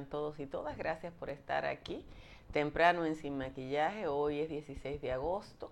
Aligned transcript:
todos 0.00 0.40
y 0.40 0.46
todas. 0.46 0.78
Gracias 0.78 1.12
por 1.12 1.28
estar 1.28 1.66
aquí 1.66 2.04
temprano 2.52 3.04
en 3.04 3.14
Sin 3.14 3.36
Maquillaje. 3.36 4.06
Hoy 4.08 4.40
es 4.40 4.48
16 4.48 5.02
de 5.02 5.12
agosto. 5.12 5.70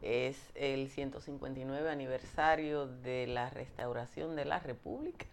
Es 0.00 0.38
el 0.54 0.88
159 0.88 1.90
aniversario 1.90 2.86
de 2.86 3.26
la 3.26 3.50
restauración 3.50 4.36
de 4.36 4.46
la 4.46 4.58
República. 4.58 5.26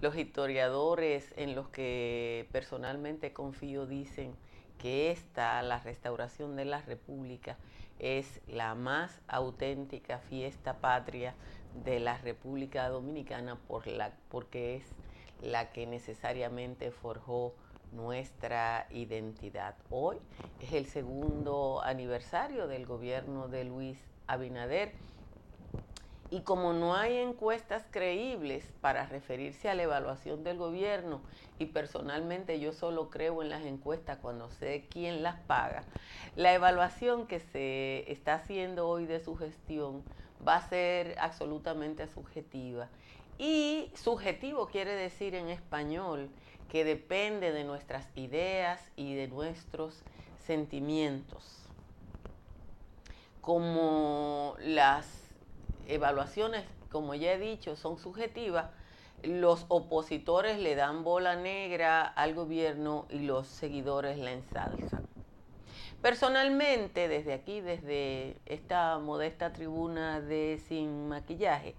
Los 0.00 0.16
historiadores 0.16 1.34
en 1.36 1.56
los 1.56 1.68
que 1.68 2.48
personalmente 2.52 3.32
confío 3.32 3.86
dicen 3.86 4.34
que 4.78 5.10
esta, 5.10 5.60
la 5.62 5.80
restauración 5.80 6.54
de 6.54 6.66
la 6.66 6.80
República, 6.82 7.56
es 7.98 8.40
la 8.46 8.74
más 8.74 9.20
auténtica 9.26 10.18
fiesta 10.18 10.74
patria 10.74 11.34
de 11.84 11.98
la 11.98 12.18
República 12.18 12.88
Dominicana 12.88 13.56
por 13.66 13.86
la, 13.86 14.12
porque 14.28 14.76
es 14.76 14.84
la 15.42 15.72
que 15.72 15.86
necesariamente 15.86 16.90
forjó 16.90 17.54
nuestra 17.94 18.86
identidad. 18.90 19.74
Hoy 19.90 20.18
es 20.60 20.72
el 20.72 20.86
segundo 20.86 21.80
aniversario 21.82 22.66
del 22.66 22.86
gobierno 22.86 23.48
de 23.48 23.64
Luis 23.64 23.98
Abinader 24.26 24.92
y 26.30 26.40
como 26.40 26.72
no 26.72 26.96
hay 26.96 27.18
encuestas 27.18 27.84
creíbles 27.90 28.64
para 28.80 29.06
referirse 29.06 29.68
a 29.68 29.74
la 29.74 29.84
evaluación 29.84 30.42
del 30.42 30.58
gobierno, 30.58 31.20
y 31.58 31.66
personalmente 31.66 32.58
yo 32.58 32.72
solo 32.72 33.08
creo 33.08 33.40
en 33.42 33.50
las 33.50 33.62
encuestas 33.62 34.18
cuando 34.18 34.50
sé 34.50 34.86
quién 34.90 35.22
las 35.22 35.38
paga, 35.42 35.84
la 36.34 36.52
evaluación 36.52 37.28
que 37.28 37.38
se 37.38 38.10
está 38.10 38.34
haciendo 38.34 38.88
hoy 38.88 39.06
de 39.06 39.20
su 39.20 39.36
gestión 39.36 40.02
va 40.46 40.56
a 40.56 40.68
ser 40.68 41.16
absolutamente 41.20 42.08
subjetiva. 42.08 42.88
Y 43.38 43.90
subjetivo 43.94 44.66
quiere 44.66 44.94
decir 44.94 45.34
en 45.34 45.48
español 45.48 46.30
que 46.74 46.84
depende 46.84 47.52
de 47.52 47.62
nuestras 47.62 48.04
ideas 48.16 48.80
y 48.96 49.14
de 49.14 49.28
nuestros 49.28 50.02
sentimientos. 50.44 51.68
Como 53.40 54.56
las 54.58 55.06
evaluaciones, 55.86 56.64
como 56.90 57.14
ya 57.14 57.34
he 57.34 57.38
dicho, 57.38 57.76
son 57.76 57.96
subjetivas, 57.96 58.72
los 59.22 59.66
opositores 59.68 60.58
le 60.58 60.74
dan 60.74 61.04
bola 61.04 61.36
negra 61.36 62.02
al 62.02 62.34
gobierno 62.34 63.06
y 63.08 63.20
los 63.20 63.46
seguidores 63.46 64.18
la 64.18 64.32
ensalzan. 64.32 65.06
Personalmente, 66.02 67.06
desde 67.06 67.34
aquí, 67.34 67.60
desde 67.60 68.36
esta 68.46 68.98
modesta 68.98 69.52
tribuna 69.52 70.20
de 70.20 70.60
Sin 70.66 71.06
Maquillaje, 71.06 71.76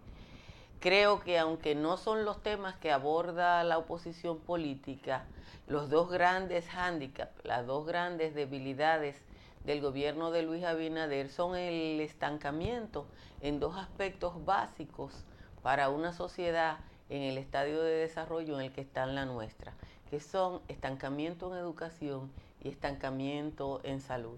creo 0.85 1.19
que 1.19 1.39
aunque 1.39 1.73
no 1.73 1.97
son 1.97 2.25
los 2.25 2.43
temas 2.43 2.75
que 2.75 2.91
aborda 2.91 3.63
la 3.63 3.79
oposición 3.79 4.37
política, 4.37 5.25
los 5.65 5.89
dos 5.89 6.11
grandes 6.11 6.67
hándicaps, 6.67 7.43
las 7.43 7.65
dos 7.65 7.87
grandes 7.87 8.35
debilidades 8.35 9.15
del 9.63 9.81
gobierno 9.81 10.29
de 10.29 10.43
Luis 10.43 10.63
Abinader 10.63 11.29
son 11.29 11.55
el 11.55 11.99
estancamiento 12.01 13.07
en 13.41 13.59
dos 13.59 13.75
aspectos 13.77 14.45
básicos 14.45 15.23
para 15.63 15.89
una 15.89 16.13
sociedad 16.13 16.77
en 17.09 17.23
el 17.23 17.39
estadio 17.39 17.81
de 17.81 17.95
desarrollo 17.95 18.59
en 18.59 18.67
el 18.67 18.71
que 18.71 18.81
está 18.81 19.07
la 19.07 19.25
nuestra, 19.25 19.73
que 20.11 20.19
son 20.19 20.61
estancamiento 20.67 21.51
en 21.51 21.61
educación 21.61 22.31
y 22.63 22.69
estancamiento 22.69 23.81
en 23.85 24.01
salud. 24.01 24.37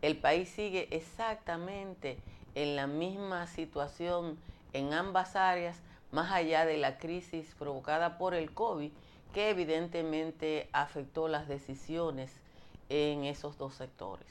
El 0.00 0.16
país 0.16 0.48
sigue 0.48 0.88
exactamente 0.90 2.18
en 2.56 2.74
la 2.74 2.88
misma 2.88 3.46
situación 3.46 4.38
en 4.72 4.92
ambas 4.92 5.36
áreas, 5.36 5.80
más 6.10 6.30
allá 6.30 6.66
de 6.66 6.76
la 6.76 6.98
crisis 6.98 7.54
provocada 7.58 8.18
por 8.18 8.34
el 8.34 8.52
COVID, 8.52 8.92
que 9.32 9.50
evidentemente 9.50 10.68
afectó 10.72 11.28
las 11.28 11.48
decisiones 11.48 12.32
en 12.88 13.24
esos 13.24 13.56
dos 13.56 13.74
sectores. 13.74 14.26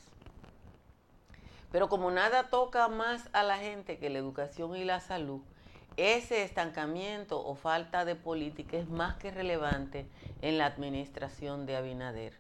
Pero 1.72 1.90
como 1.90 2.12
nada 2.12 2.50
toca 2.50 2.88
más 2.88 3.30
a 3.34 3.44
la 3.44 3.58
gente 3.58 3.98
que 3.98 4.10
la 4.10 4.20
educación 4.20 4.76
y 4.76 4.84
la 4.84 5.00
salud, 5.00 5.42
ese 5.98 6.44
estancamiento 6.44 7.44
o 7.44 7.56
falta 7.56 8.06
de 8.06 8.16
política 8.16 8.78
es 8.78 8.90
más 8.90 9.16
que 9.16 9.32
relevante 9.32 10.06
en 10.42 10.58
la 10.58 10.66
administración 10.66 11.66
de 11.66 11.76
Abinader. 11.76 12.34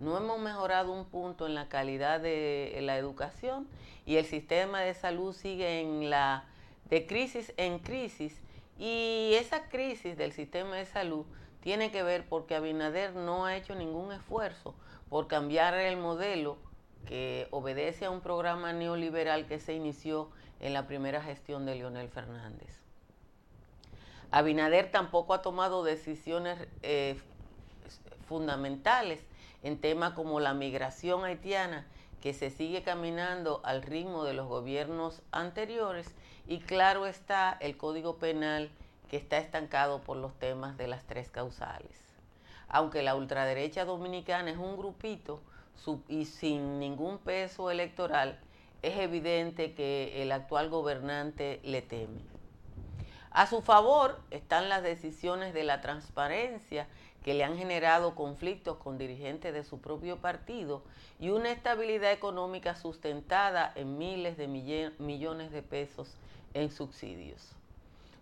No 0.00 0.16
hemos 0.16 0.38
mejorado 0.38 0.92
un 0.92 1.06
punto 1.06 1.46
en 1.46 1.54
la 1.54 1.68
calidad 1.68 2.20
de 2.20 2.78
la 2.82 2.98
educación 2.98 3.66
y 4.04 4.16
el 4.16 4.26
sistema 4.26 4.80
de 4.80 4.94
salud 4.94 5.34
sigue 5.34 5.80
en 5.80 6.10
la 6.10 6.44
de 6.90 7.06
crisis 7.06 7.52
en 7.56 7.78
crisis 7.78 8.40
y 8.78 9.32
esa 9.34 9.68
crisis 9.68 10.16
del 10.16 10.32
sistema 10.32 10.76
de 10.76 10.86
salud 10.86 11.24
tiene 11.60 11.90
que 11.90 12.02
ver 12.02 12.28
porque 12.28 12.54
Abinader 12.54 13.14
no 13.14 13.44
ha 13.44 13.56
hecho 13.56 13.74
ningún 13.74 14.12
esfuerzo 14.12 14.74
por 15.08 15.26
cambiar 15.26 15.74
el 15.74 15.96
modelo 15.96 16.58
que 17.06 17.48
obedece 17.50 18.04
a 18.04 18.10
un 18.10 18.20
programa 18.20 18.72
neoliberal 18.72 19.46
que 19.46 19.58
se 19.58 19.74
inició 19.74 20.28
en 20.60 20.72
la 20.72 20.86
primera 20.86 21.22
gestión 21.22 21.66
de 21.66 21.76
Leonel 21.76 22.08
Fernández. 22.08 22.80
Abinader 24.30 24.90
tampoco 24.90 25.34
ha 25.34 25.42
tomado 25.42 25.84
decisiones 25.84 26.58
eh, 26.82 27.18
fundamentales 28.28 29.20
en 29.62 29.80
temas 29.80 30.12
como 30.12 30.40
la 30.40 30.54
migración 30.54 31.24
haitiana, 31.24 31.86
que 32.20 32.34
se 32.34 32.50
sigue 32.50 32.82
caminando 32.82 33.60
al 33.64 33.82
ritmo 33.82 34.24
de 34.24 34.34
los 34.34 34.48
gobiernos 34.48 35.22
anteriores, 35.30 36.14
y 36.46 36.60
claro 36.60 37.06
está 37.06 37.56
el 37.60 37.76
Código 37.76 38.16
Penal 38.16 38.70
que 39.08 39.16
está 39.16 39.38
estancado 39.38 40.00
por 40.00 40.16
los 40.16 40.34
temas 40.38 40.76
de 40.76 40.88
las 40.88 41.04
tres 41.04 41.28
causales. 41.28 42.06
Aunque 42.68 43.02
la 43.02 43.14
ultraderecha 43.14 43.84
dominicana 43.84 44.50
es 44.50 44.56
un 44.56 44.76
grupito, 44.76 45.40
y 46.08 46.24
sin 46.24 46.80
ningún 46.80 47.18
peso 47.18 47.70
electoral, 47.70 48.40
es 48.82 48.98
evidente 48.98 49.74
que 49.74 50.22
el 50.22 50.32
actual 50.32 50.68
gobernante 50.70 51.60
le 51.64 51.82
teme. 51.82 52.20
A 53.30 53.46
su 53.46 53.60
favor 53.60 54.18
están 54.30 54.68
las 54.68 54.82
decisiones 54.82 55.52
de 55.52 55.64
la 55.64 55.80
transparencia 55.80 56.88
que 57.22 57.34
le 57.34 57.44
han 57.44 57.58
generado 57.58 58.14
conflictos 58.14 58.78
con 58.78 58.98
dirigentes 58.98 59.52
de 59.52 59.64
su 59.64 59.80
propio 59.80 60.16
partido 60.16 60.82
y 61.20 61.30
una 61.30 61.50
estabilidad 61.50 62.12
económica 62.12 62.76
sustentada 62.76 63.72
en 63.74 63.98
miles 63.98 64.36
de 64.36 64.48
millones 64.48 65.50
de 65.50 65.62
pesos 65.62 66.16
en 66.56 66.70
subsidios. 66.70 67.52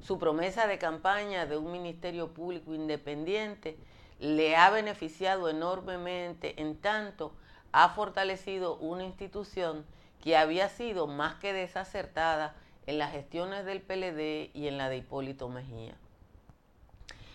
Su 0.02 0.18
promesa 0.18 0.66
de 0.66 0.78
campaña 0.78 1.46
de 1.46 1.56
un 1.56 1.70
ministerio 1.70 2.34
público 2.34 2.74
independiente 2.74 3.76
le 4.18 4.56
ha 4.56 4.70
beneficiado 4.70 5.48
enormemente 5.48 6.60
en 6.60 6.76
tanto 6.76 7.32
ha 7.72 7.88
fortalecido 7.90 8.76
una 8.76 9.04
institución 9.04 9.84
que 10.22 10.36
había 10.36 10.68
sido 10.68 11.06
más 11.06 11.36
que 11.36 11.52
desacertada 11.52 12.54
en 12.86 12.98
las 12.98 13.12
gestiones 13.12 13.64
del 13.64 13.80
PLD 13.80 14.50
y 14.54 14.68
en 14.68 14.78
la 14.78 14.88
de 14.88 14.98
Hipólito 14.98 15.48
Mejía. 15.48 15.94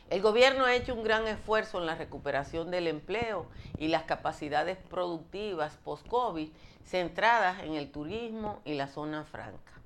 El 0.10 0.22
gobierno 0.22 0.66
ha 0.66 0.76
hecho 0.76 0.96
un 0.96 1.04
gran 1.04 1.28
esfuerzo 1.28 1.80
en 1.80 1.86
la 1.86 1.96
recuperación 1.96 2.72
del 2.72 2.88
empleo 2.88 3.46
y 3.78 3.90
las 3.90 4.04
capacidades 4.04 4.78
productivas 4.90 5.78
post-COVID 5.84 6.50
centradas 6.84 7.64
en 7.64 7.76
el 7.76 7.92
turismo 7.92 8.60
y 8.66 8.74
la 8.74 8.88
zona 8.88 9.24
franca. 9.24 9.79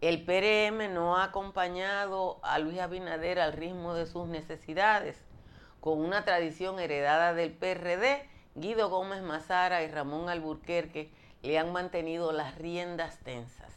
El 0.00 0.24
PRM 0.24 0.92
no 0.92 1.16
ha 1.16 1.24
acompañado 1.24 2.38
a 2.42 2.58
Luis 2.58 2.78
Abinader 2.78 3.40
al 3.40 3.54
ritmo 3.54 3.94
de 3.94 4.06
sus 4.06 4.28
necesidades, 4.28 5.16
con 5.80 6.00
una 6.00 6.24
tradición 6.24 6.78
heredada 6.78 7.32
del 7.32 7.52
PRD 7.52 8.28
Guido 8.56 8.90
Gómez 8.90 9.22
Mazara 9.22 9.82
y 9.82 9.88
Ramón 9.88 10.28
Alburquerque 10.28 11.10
le 11.42 11.58
han 11.58 11.72
mantenido 11.72 12.32
las 12.32 12.56
riendas 12.56 13.18
tensas. 13.18 13.72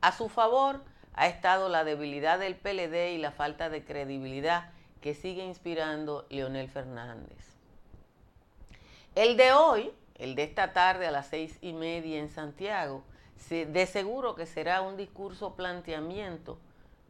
A 0.00 0.12
su 0.12 0.28
favor 0.28 0.82
ha 1.14 1.28
estado 1.28 1.68
la 1.68 1.84
debilidad 1.84 2.38
del 2.38 2.56
PLD 2.56 3.12
y 3.12 3.18
la 3.18 3.30
falta 3.30 3.70
de 3.70 3.84
credibilidad 3.84 4.70
que 5.00 5.14
sigue 5.14 5.44
inspirando 5.44 6.26
Leonel 6.28 6.68
Fernández. 6.68 7.54
El 9.14 9.36
de 9.36 9.52
hoy, 9.52 9.92
el 10.16 10.34
de 10.34 10.42
esta 10.42 10.72
tarde 10.72 11.06
a 11.06 11.10
las 11.12 11.28
seis 11.28 11.58
y 11.60 11.72
media 11.72 12.18
en 12.18 12.30
Santiago, 12.30 13.04
de 13.48 13.86
seguro 13.86 14.34
que 14.34 14.46
será 14.46 14.82
un 14.82 14.96
discurso 14.96 15.54
planteamiento 15.54 16.58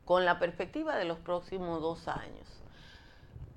con 0.05 0.25
la 0.25 0.39
perspectiva 0.39 0.97
de 0.97 1.05
los 1.05 1.19
próximos 1.19 1.81
dos 1.81 2.09
años. 2.09 2.47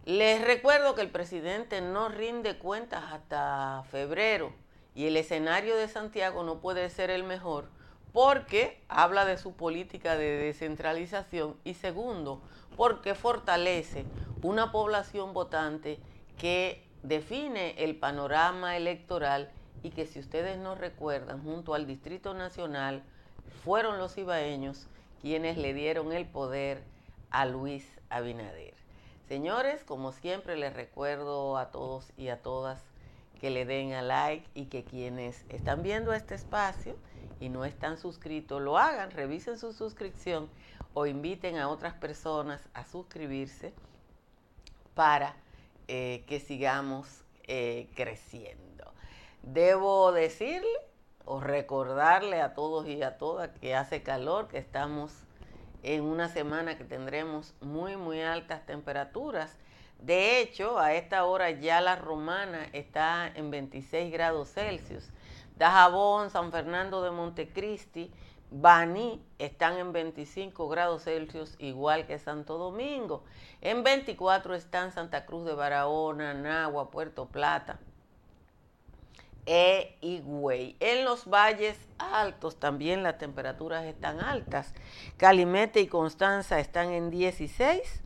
Les 0.06 0.41
recuerdo 0.41 0.95
que 0.95 1.01
el 1.01 1.12
presidente 1.12 1.81
no 1.81 2.07
rinde 2.09 2.57
cuentas 2.57 3.03
hasta 3.12 3.83
febrero 3.91 4.53
y 4.95 5.07
el 5.07 5.18
escenario 5.18 5.75
de 5.75 5.89
Santiago 5.89 6.44
no 6.44 6.59
puede 6.59 6.89
ser 6.89 7.09
el 7.09 7.24
mejor 7.24 7.69
porque 8.13 8.81
habla 8.88 9.25
de 9.25 9.38
su 9.38 9.53
política 9.53 10.18
de 10.18 10.38
descentralización 10.38 11.56
y 11.63 11.75
segundo, 11.75 12.41
porque 12.75 13.13
fortalece 13.13 14.06
una 14.41 14.71
población 14.71 15.33
votante 15.33 16.00
que 16.38 16.83
define 17.03 17.75
el 17.83 17.95
panorama 17.95 18.77
electoral 18.77 19.51
y 19.83 19.91
que 19.91 20.06
si 20.06 20.19
ustedes 20.19 20.57
no 20.57 20.75
recuerdan, 20.75 21.44
junto 21.44 21.74
al 21.74 21.88
Distrito 21.88 22.33
Nacional, 22.33 23.03
fueron 23.63 23.97
los 23.97 24.18
ibaeños 24.18 24.88
quienes 25.21 25.57
le 25.57 25.74
dieron 25.74 26.13
el 26.13 26.25
poder 26.25 26.83
a 27.31 27.45
Luis 27.45 27.85
Abinader. 28.09 28.74
Señores, 29.27 29.83
como 29.83 30.12
siempre 30.12 30.56
les 30.56 30.74
recuerdo 30.74 31.57
a 31.57 31.71
todos 31.71 32.12
y 32.18 32.29
a 32.29 32.41
todas 32.41 32.81
que 33.41 33.50
le 33.50 33.65
den 33.65 33.94
a 33.94 34.01
like 34.01 34.47
y 34.56 34.65
que 34.65 34.83
quienes 34.83 35.45
están 35.50 35.83
viendo 35.83 36.13
este 36.13 36.35
espacio 36.35 36.95
y 37.39 37.50
no 37.50 37.65
están 37.65 37.97
suscritos 37.97 38.62
lo 38.62 38.77
hagan, 38.77 39.12
revisen 39.12 39.57
su 39.57 39.73
suscripción 39.73 40.50
o 40.94 41.06
inviten 41.06 41.57
a 41.57 41.69
otras 41.69 41.94
personas 41.94 42.62
a 42.73 42.83
suscribirse 42.85 43.73
para 44.95 45.35
eh, 45.88 46.23
que 46.27 46.39
sigamos 46.39 47.23
eh, 47.44 47.88
creciendo. 47.95 48.67
Debo 49.53 50.11
decirle 50.11 50.67
o 51.23 51.39
recordarle 51.39 52.41
a 52.41 52.53
todos 52.53 52.85
y 52.85 53.01
a 53.01 53.17
todas 53.17 53.49
que 53.61 53.75
hace 53.75 54.03
calor, 54.03 54.49
que 54.49 54.57
estamos 54.57 55.13
en 55.83 56.03
una 56.03 56.27
semana 56.27 56.77
que 56.77 56.83
tendremos 56.83 57.53
muy, 57.61 57.95
muy 57.95 58.21
altas 58.21 58.65
temperaturas. 58.65 59.55
De 59.99 60.41
hecho, 60.41 60.79
a 60.79 60.95
esta 60.95 61.23
hora 61.23 61.49
ya 61.49 61.79
la 61.79 61.95
romana 61.95 62.67
está 62.73 63.25
en 63.25 63.49
26 63.49 64.11
grados 64.11 64.51
Celsius. 64.51 65.11
Dajabón, 65.55 66.29
San 66.29 66.51
Fernando 66.51 67.01
de 67.01 67.11
Montecristi, 67.11 68.11
Baní 68.51 69.25
están 69.39 69.77
en 69.77 69.94
25 69.94 70.67
grados 70.67 71.05
Celsius, 71.05 71.55
igual 71.59 72.05
que 72.05 72.19
Santo 72.19 72.57
Domingo. 72.57 73.23
En 73.61 73.85
24 73.85 74.55
están 74.55 74.91
Santa 74.91 75.25
Cruz 75.25 75.45
de 75.45 75.53
Barahona, 75.53 76.33
Nagua, 76.33 76.91
Puerto 76.91 77.29
Plata 77.29 77.79
e. 79.47 79.95
En 80.79 81.05
los 81.05 81.25
valles 81.25 81.77
altos 81.97 82.59
también 82.59 83.01
las 83.01 83.17
temperaturas 83.17 83.85
están 83.85 84.19
altas. 84.19 84.73
Calimete 85.17 85.81
y 85.81 85.88
Constanza 85.88 86.59
están 86.59 86.91
en 86.91 87.09
16. 87.09 88.03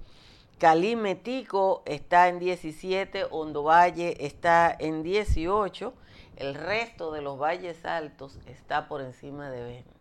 Calimetico 0.61 1.81
está 1.88 2.27
en 2.27 2.38
17, 2.38 3.25
Hondo 3.31 3.63
Valle 3.63 4.15
está 4.23 4.75
en 4.77 5.01
18, 5.01 5.91
el 6.35 6.53
resto 6.53 7.11
de 7.11 7.23
los 7.23 7.39
valles 7.39 7.83
altos 7.83 8.38
está 8.45 8.88
por 8.88 9.01
encima 9.01 9.49
de 9.49 9.63
20. 9.63 10.00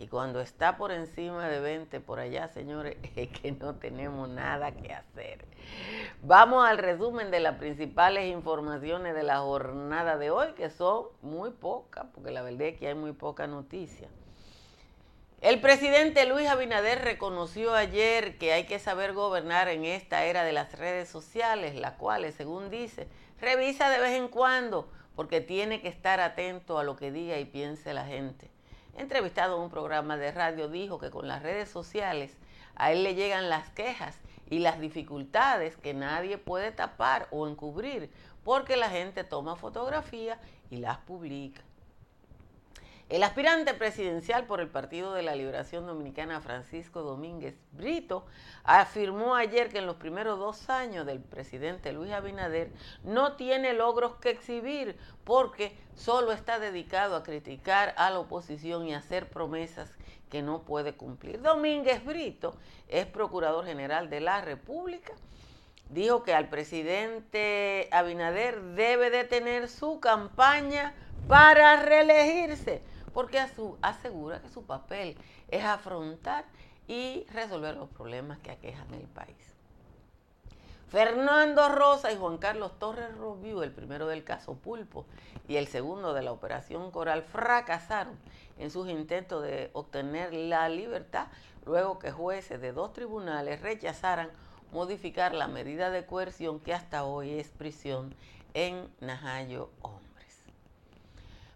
Y 0.00 0.06
cuando 0.06 0.40
está 0.40 0.78
por 0.78 0.92
encima 0.92 1.46
de 1.46 1.60
20 1.60 2.00
por 2.00 2.20
allá, 2.20 2.48
señores, 2.48 2.96
es 3.16 3.28
que 3.28 3.52
no 3.52 3.74
tenemos 3.74 4.30
nada 4.30 4.72
que 4.72 4.94
hacer. 4.94 5.44
Vamos 6.22 6.66
al 6.66 6.78
resumen 6.78 7.30
de 7.30 7.38
las 7.38 7.58
principales 7.58 8.32
informaciones 8.32 9.14
de 9.14 9.22
la 9.22 9.40
jornada 9.40 10.16
de 10.16 10.30
hoy, 10.30 10.54
que 10.54 10.70
son 10.70 11.04
muy 11.20 11.50
pocas, 11.50 12.06
porque 12.14 12.30
la 12.30 12.40
verdad 12.40 12.62
es 12.62 12.78
que 12.78 12.88
hay 12.88 12.94
muy 12.94 13.12
poca 13.12 13.46
noticia. 13.46 14.08
El 15.42 15.60
presidente 15.60 16.24
Luis 16.24 16.48
Abinader 16.48 17.02
reconoció 17.02 17.74
ayer 17.74 18.38
que 18.38 18.54
hay 18.54 18.64
que 18.64 18.78
saber 18.78 19.12
gobernar 19.12 19.68
en 19.68 19.84
esta 19.84 20.24
era 20.24 20.44
de 20.44 20.52
las 20.52 20.78
redes 20.78 21.10
sociales, 21.10 21.74
las 21.74 21.92
cuales, 21.92 22.34
según 22.36 22.70
dice, 22.70 23.06
revisa 23.38 23.90
de 23.90 24.00
vez 24.00 24.16
en 24.16 24.28
cuando, 24.28 24.90
porque 25.14 25.42
tiene 25.42 25.82
que 25.82 25.88
estar 25.88 26.20
atento 26.20 26.78
a 26.78 26.84
lo 26.84 26.96
que 26.96 27.12
diga 27.12 27.38
y 27.38 27.44
piense 27.44 27.92
la 27.92 28.06
gente 28.06 28.50
entrevistado 28.96 29.56
en 29.56 29.62
un 29.62 29.70
programa 29.70 30.16
de 30.16 30.32
radio, 30.32 30.68
dijo 30.68 30.98
que 30.98 31.10
con 31.10 31.28
las 31.28 31.42
redes 31.42 31.68
sociales 31.68 32.36
a 32.74 32.92
él 32.92 33.02
le 33.02 33.14
llegan 33.14 33.48
las 33.48 33.70
quejas 33.70 34.18
y 34.48 34.58
las 34.58 34.80
dificultades 34.80 35.76
que 35.76 35.94
nadie 35.94 36.38
puede 36.38 36.72
tapar 36.72 37.28
o 37.30 37.46
encubrir 37.46 38.10
porque 38.44 38.76
la 38.76 38.90
gente 38.90 39.24
toma 39.24 39.56
fotografías 39.56 40.38
y 40.70 40.78
las 40.78 40.98
publica. 40.98 41.62
El 43.10 43.24
aspirante 43.24 43.74
presidencial 43.74 44.46
por 44.46 44.60
el 44.60 44.68
Partido 44.68 45.12
de 45.14 45.24
la 45.24 45.34
Liberación 45.34 45.84
Dominicana, 45.84 46.40
Francisco 46.40 47.02
Domínguez 47.02 47.56
Brito, 47.72 48.24
afirmó 48.62 49.34
ayer 49.34 49.68
que 49.68 49.78
en 49.78 49.86
los 49.86 49.96
primeros 49.96 50.38
dos 50.38 50.70
años 50.70 51.04
del 51.06 51.18
presidente 51.18 51.92
Luis 51.92 52.12
Abinader 52.12 52.70
no 53.02 53.32
tiene 53.32 53.72
logros 53.72 54.14
que 54.20 54.30
exhibir 54.30 54.96
porque 55.24 55.76
solo 55.96 56.30
está 56.30 56.60
dedicado 56.60 57.16
a 57.16 57.24
criticar 57.24 57.94
a 57.96 58.10
la 58.10 58.20
oposición 58.20 58.86
y 58.86 58.94
hacer 58.94 59.28
promesas 59.28 59.90
que 60.30 60.42
no 60.42 60.62
puede 60.62 60.92
cumplir. 60.92 61.42
Domínguez 61.42 62.04
Brito 62.04 62.54
es 62.86 63.06
Procurador 63.06 63.66
General 63.66 64.08
de 64.08 64.20
la 64.20 64.40
República. 64.40 65.14
Dijo 65.88 66.22
que 66.22 66.32
al 66.32 66.48
presidente 66.48 67.88
Abinader 67.90 68.62
debe 68.62 69.10
de 69.10 69.24
tener 69.24 69.68
su 69.68 69.98
campaña 69.98 70.94
para 71.26 71.82
reelegirse 71.82 72.88
porque 73.12 73.38
asegura 73.82 74.40
que 74.40 74.48
su 74.48 74.64
papel 74.64 75.16
es 75.48 75.64
afrontar 75.64 76.44
y 76.88 77.24
resolver 77.32 77.76
los 77.76 77.88
problemas 77.88 78.38
que 78.38 78.50
aquejan 78.50 78.92
el 78.94 79.06
país. 79.06 79.54
Fernando 80.88 81.68
Rosa 81.68 82.10
y 82.10 82.16
Juan 82.16 82.38
Carlos 82.38 82.76
Torres 82.80 83.16
Rubio, 83.16 83.62
el 83.62 83.70
primero 83.70 84.08
del 84.08 84.24
caso 84.24 84.54
Pulpo 84.54 85.06
y 85.46 85.54
el 85.54 85.68
segundo 85.68 86.14
de 86.14 86.22
la 86.22 86.32
Operación 86.32 86.90
Coral, 86.90 87.22
fracasaron 87.22 88.18
en 88.58 88.72
sus 88.72 88.88
intentos 88.88 89.44
de 89.44 89.70
obtener 89.72 90.34
la 90.34 90.68
libertad 90.68 91.28
luego 91.64 92.00
que 92.00 92.10
jueces 92.10 92.60
de 92.60 92.72
dos 92.72 92.92
tribunales 92.92 93.62
rechazaran 93.62 94.30
modificar 94.72 95.32
la 95.32 95.46
medida 95.46 95.90
de 95.90 96.06
coerción 96.06 96.58
que 96.58 96.74
hasta 96.74 97.04
hoy 97.04 97.38
es 97.38 97.50
prisión 97.50 98.14
en 98.54 98.88
Najayo 99.00 99.70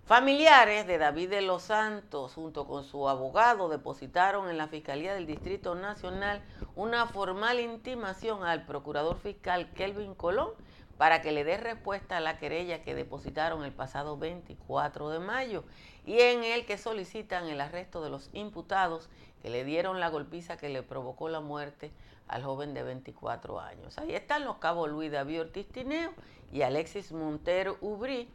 Familiares 0.06 0.87
de 0.87 0.99
David 0.99 1.31
de 1.31 1.41
los 1.41 1.62
Santos, 1.62 2.35
junto 2.35 2.67
con 2.67 2.85
su 2.85 3.09
abogado, 3.09 3.71
depositaron 3.71 4.51
en 4.51 4.59
la 4.59 4.69
Fiscalía 4.69 5.15
del 5.15 5.25
Distrito 5.25 5.75
Nacional 5.75 6.43
una 6.77 7.06
formal 7.06 7.59
intimación 7.59 8.45
al 8.45 8.67
procurador 8.67 9.17
fiscal 9.17 9.73
Kelvin 9.73 10.15
Colón 10.15 10.51
para 10.99 11.23
que 11.23 11.33
le 11.33 11.43
dé 11.43 11.56
respuesta 11.56 12.19
a 12.19 12.21
la 12.21 12.39
querella 12.39 12.83
que 12.83 12.95
depositaron 12.95 13.65
el 13.65 13.73
pasado 13.73 14.19
24 14.19 15.09
de 15.09 15.21
mayo 15.21 15.65
y 16.05 16.21
en 16.21 16.45
el 16.45 16.67
que 16.67 16.77
solicitan 16.77 17.47
el 17.47 17.62
arresto 17.62 18.05
de 18.05 18.11
los 18.11 18.29
imputados 18.35 19.09
que 19.41 19.49
le 19.49 19.65
dieron 19.65 20.01
la 20.01 20.11
golpiza 20.11 20.59
que 20.59 20.69
le 20.69 20.83
provocó 20.83 21.31
la 21.31 21.41
muerte 21.41 21.93
al 22.29 22.45
joven 22.45 22.75
de 22.75 22.83
24 22.83 23.59
años. 23.59 23.97
Ahí 23.97 24.15
están 24.15 24.45
los 24.45 24.56
cabos 24.56 24.91
Luis 24.91 25.11
David 25.11 25.41
Ortiz 25.41 25.67
Tineo 25.67 26.12
y 26.53 26.61
Alexis 26.61 27.11
Montero 27.11 27.79
Ubrí 27.81 28.29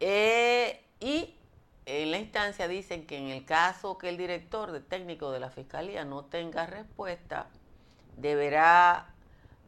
eh, 0.00 0.82
y 0.98 1.34
en 1.86 2.10
la 2.10 2.18
instancia 2.18 2.68
dicen 2.68 3.06
que 3.06 3.18
en 3.18 3.28
el 3.28 3.44
caso 3.44 3.98
que 3.98 4.08
el 4.08 4.16
director 4.16 4.72
de 4.72 4.80
técnico 4.80 5.30
de 5.30 5.40
la 5.40 5.50
fiscalía 5.50 6.04
no 6.04 6.24
tenga 6.24 6.66
respuesta, 6.66 7.46
deberá 8.16 9.14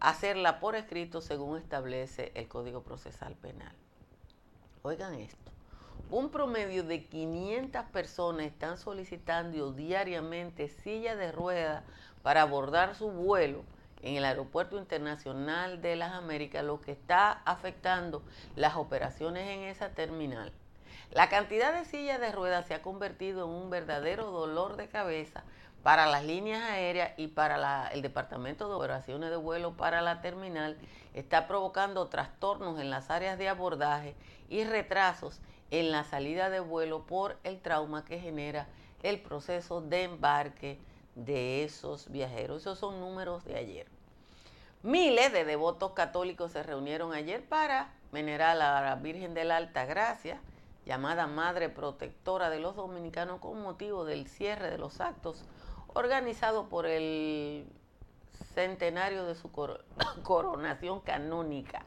hacerla 0.01 0.59
por 0.59 0.75
escrito 0.75 1.21
según 1.21 1.59
establece 1.59 2.33
el 2.35 2.49
Código 2.49 2.83
Procesal 2.83 3.35
Penal. 3.35 3.75
Oigan 4.83 5.15
esto, 5.15 5.53
un 6.11 6.31
promedio 6.31 6.83
de 6.83 7.05
500 7.05 7.85
personas 7.87 8.47
están 8.47 8.79
solicitando 8.79 9.73
diariamente 9.73 10.69
silla 10.69 11.15
de 11.15 11.31
ruedas 11.31 11.85
para 12.23 12.43
abordar 12.43 12.95
su 12.95 13.11
vuelo 13.11 13.65
en 14.03 14.17
el 14.17 14.25
Aeropuerto 14.25 14.79
Internacional 14.79 15.81
de 15.81 15.97
las 15.97 16.13
Américas, 16.13 16.65
lo 16.65 16.81
que 16.81 16.93
está 16.93 17.43
afectando 17.45 18.23
las 18.57 18.77
operaciones 18.77 19.49
en 19.49 19.61
esa 19.61 19.91
terminal. 19.91 20.53
La 21.13 21.29
cantidad 21.29 21.73
de 21.73 21.85
sillas 21.85 22.21
de 22.21 22.33
ruedas 22.33 22.67
se 22.67 22.75
ha 22.75 22.83
convertido 22.83 23.45
en 23.45 23.51
un 23.51 23.71
verdadero 23.71 24.31
dolor 24.31 24.77
de 24.77 24.89
cabeza 24.89 25.45
para 25.83 26.07
las 26.07 26.25
líneas 26.25 26.63
aéreas 26.63 27.13
y 27.17 27.29
para 27.29 27.89
el 27.89 28.03
Departamento 28.03 28.69
de 28.69 28.75
Operaciones 28.75 29.31
de 29.31 29.37
Vuelo 29.37 29.77
para 29.77 30.01
la 30.01 30.21
terminal. 30.21 30.79
Está 31.13 31.47
provocando 31.47 32.09
trastornos 32.09 32.81
en 32.81 32.89
las 32.89 33.11
áreas 33.11 33.37
de 33.37 33.49
abordaje 33.49 34.15
y 34.49 34.65
retrasos 34.65 35.41
en 35.71 35.91
la 35.91 36.05
salida 36.05 36.51
de 36.51 36.61
vuelo 36.61 37.07
por 37.07 37.39
el 37.45 37.61
trauma 37.61 38.05
que 38.05 38.21
genera 38.21 38.67
el 39.03 39.21
proceso 39.21 39.81
de 39.81 40.05
embarque 40.05 40.79
de 41.15 41.65
esos 41.65 42.11
viajeros. 42.11 42.63
Esos 42.63 42.79
son 42.79 43.01
números 43.01 43.45
de 43.45 43.57
ayer. 43.57 43.87
Miles 44.83 45.33
de 45.33 45.45
devotos 45.45 45.93
católicos 45.93 46.53
se 46.53 46.63
reunieron 46.63 47.13
ayer 47.13 47.45
para 47.45 47.93
venerar 48.11 48.61
a 48.61 48.81
la 48.81 48.95
Virgen 48.97 49.33
de 49.33 49.45
la 49.45 49.57
Alta 49.57 49.85
Gracia, 49.85 50.41
llamada 50.85 51.27
Madre 51.27 51.69
Protectora 51.69 52.51
de 52.51 52.59
los 52.59 52.75
Dominicanos 52.75 53.41
con 53.41 53.63
motivo 53.63 54.05
del 54.05 54.27
cierre 54.27 54.71
de 54.71 54.79
los 54.79 55.01
actos 55.01 55.45
organizado 55.95 56.69
por 56.69 56.87
el 56.87 57.67
centenario 58.55 59.25
de 59.25 59.35
su 59.35 59.51
coronación 60.23 61.01
canónica. 61.01 61.85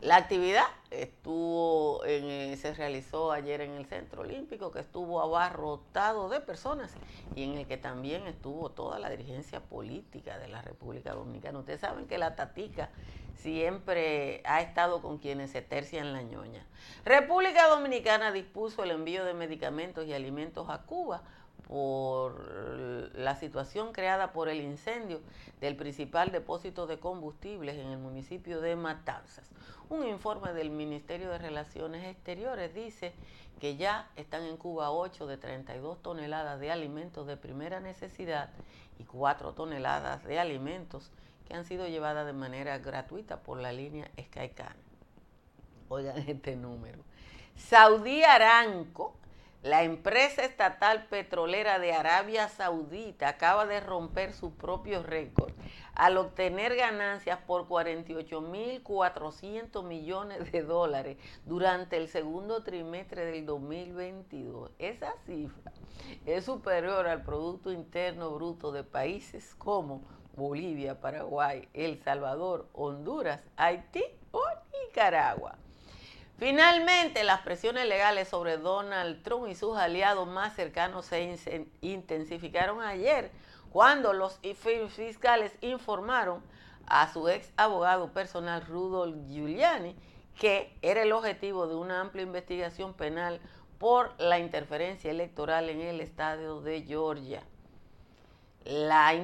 La 0.00 0.16
actividad 0.16 0.66
estuvo 0.90 2.02
eh, 2.04 2.56
se 2.60 2.74
realizó 2.74 3.32
ayer 3.32 3.60
en 3.62 3.72
el 3.72 3.86
Centro 3.86 4.22
Olímpico, 4.22 4.70
que 4.70 4.80
estuvo 4.80 5.20
abarrotado 5.20 6.28
de 6.28 6.40
personas 6.40 6.92
y 7.34 7.44
en 7.44 7.54
el 7.58 7.66
que 7.66 7.76
también 7.76 8.26
estuvo 8.26 8.70
toda 8.70 8.98
la 8.98 9.08
dirigencia 9.08 9.60
política 9.60 10.38
de 10.38 10.48
la 10.48 10.60
República 10.62 11.14
Dominicana. 11.14 11.58
Ustedes 11.58 11.80
saben 11.80 12.06
que 12.06 12.18
la 12.18 12.36
tatica 12.36 12.90
siempre 13.34 14.42
ha 14.44 14.60
estado 14.60 15.00
con 15.00 15.18
quienes 15.18 15.50
se 15.50 15.62
tercian 15.62 16.12
la 16.12 16.22
ñoña. 16.22 16.66
República 17.04 17.68
Dominicana 17.68 18.32
dispuso 18.32 18.84
el 18.84 18.90
envío 18.90 19.24
de 19.24 19.34
medicamentos 19.34 20.06
y 20.06 20.12
alimentos 20.12 20.68
a 20.70 20.82
Cuba 20.82 21.22
por 21.68 23.14
la 23.14 23.36
situación 23.36 23.92
creada 23.92 24.32
por 24.32 24.48
el 24.48 24.60
incendio 24.60 25.20
del 25.60 25.76
principal 25.76 26.30
depósito 26.30 26.86
de 26.86 26.98
combustibles 26.98 27.76
en 27.76 27.86
el 27.86 27.98
municipio 27.98 28.60
de 28.60 28.76
Matanzas. 28.76 29.50
Un 29.88 30.06
informe 30.06 30.52
del 30.52 30.70
Ministerio 30.70 31.30
de 31.30 31.38
Relaciones 31.38 32.04
Exteriores 32.04 32.74
dice 32.74 33.12
que 33.60 33.76
ya 33.76 34.10
están 34.16 34.42
en 34.44 34.56
Cuba 34.56 34.90
8 34.90 35.26
de 35.26 35.36
32 35.36 36.02
toneladas 36.02 36.60
de 36.60 36.70
alimentos 36.70 37.26
de 37.26 37.36
primera 37.36 37.80
necesidad 37.80 38.50
y 38.98 39.04
4 39.04 39.52
toneladas 39.52 40.24
de 40.24 40.38
alimentos 40.38 41.10
que 41.46 41.54
han 41.54 41.64
sido 41.64 41.86
llevadas 41.86 42.26
de 42.26 42.32
manera 42.32 42.78
gratuita 42.78 43.40
por 43.40 43.58
la 43.58 43.72
línea 43.72 44.10
Skycan. 44.20 44.76
Oigan 45.88 46.18
este 46.28 46.56
número. 46.56 46.98
Saudí 47.56 48.24
Aranco 48.24 49.14
la 49.64 49.82
empresa 49.82 50.44
estatal 50.44 51.06
petrolera 51.06 51.78
de 51.78 51.94
Arabia 51.94 52.50
Saudita 52.50 53.30
acaba 53.30 53.64
de 53.64 53.80
romper 53.80 54.34
su 54.34 54.54
propio 54.54 55.02
récord 55.02 55.54
al 55.94 56.18
obtener 56.18 56.76
ganancias 56.76 57.38
por 57.46 57.66
48.400 57.66 59.82
millones 59.82 60.52
de 60.52 60.62
dólares 60.62 61.16
durante 61.46 61.96
el 61.96 62.08
segundo 62.08 62.62
trimestre 62.62 63.24
del 63.24 63.46
2022. 63.46 64.70
Esa 64.78 65.14
cifra 65.24 65.72
es 66.26 66.44
superior 66.44 67.06
al 67.06 67.22
Producto 67.22 67.72
Interno 67.72 68.32
Bruto 68.32 68.70
de 68.70 68.84
países 68.84 69.54
como 69.54 70.02
Bolivia, 70.36 71.00
Paraguay, 71.00 71.70
El 71.72 72.02
Salvador, 72.02 72.68
Honduras, 72.74 73.40
Haití 73.56 74.04
o 74.30 74.42
Nicaragua. 74.86 75.56
Finalmente, 76.44 77.24
las 77.24 77.40
presiones 77.40 77.88
legales 77.88 78.28
sobre 78.28 78.58
Donald 78.58 79.22
Trump 79.22 79.48
y 79.48 79.54
sus 79.54 79.78
aliados 79.78 80.28
más 80.28 80.54
cercanos 80.54 81.06
se 81.06 81.66
intensificaron 81.80 82.82
ayer 82.82 83.30
cuando 83.70 84.12
los 84.12 84.38
fiscales 84.90 85.56
informaron 85.62 86.42
a 86.86 87.10
su 87.10 87.30
ex 87.30 87.50
abogado 87.56 88.12
personal 88.12 88.62
Rudolf 88.66 89.16
Giuliani 89.26 89.96
que 90.38 90.76
era 90.82 91.00
el 91.00 91.12
objetivo 91.12 91.66
de 91.66 91.76
una 91.76 92.02
amplia 92.02 92.24
investigación 92.24 92.92
penal 92.92 93.40
por 93.78 94.12
la 94.20 94.38
interferencia 94.38 95.10
electoral 95.10 95.70
en 95.70 95.80
el 95.80 96.02
estado 96.02 96.60
de 96.60 96.82
Georgia. 96.82 97.42
La, 98.66 99.14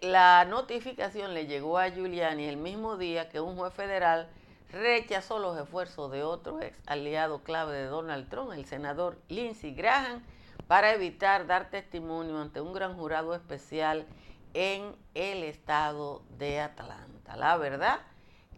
la 0.00 0.46
notificación 0.46 1.34
le 1.34 1.46
llegó 1.46 1.76
a 1.76 1.90
Giuliani 1.90 2.46
el 2.46 2.56
mismo 2.56 2.96
día 2.96 3.28
que 3.28 3.42
un 3.42 3.56
juez 3.56 3.74
federal 3.74 4.30
rechazó 4.72 5.38
los 5.38 5.58
esfuerzos 5.58 6.10
de 6.10 6.22
otro 6.22 6.60
ex 6.60 6.76
aliado 6.86 7.42
clave 7.42 7.76
de 7.76 7.86
Donald 7.86 8.28
Trump, 8.28 8.52
el 8.52 8.64
senador 8.64 9.18
Lindsey 9.28 9.74
Graham, 9.74 10.22
para 10.66 10.92
evitar 10.92 11.46
dar 11.46 11.70
testimonio 11.70 12.40
ante 12.40 12.60
un 12.60 12.72
gran 12.72 12.96
jurado 12.96 13.34
especial 13.34 14.06
en 14.54 14.96
el 15.14 15.44
estado 15.44 16.22
de 16.38 16.60
Atlanta. 16.60 17.36
La 17.36 17.56
verdad 17.56 18.00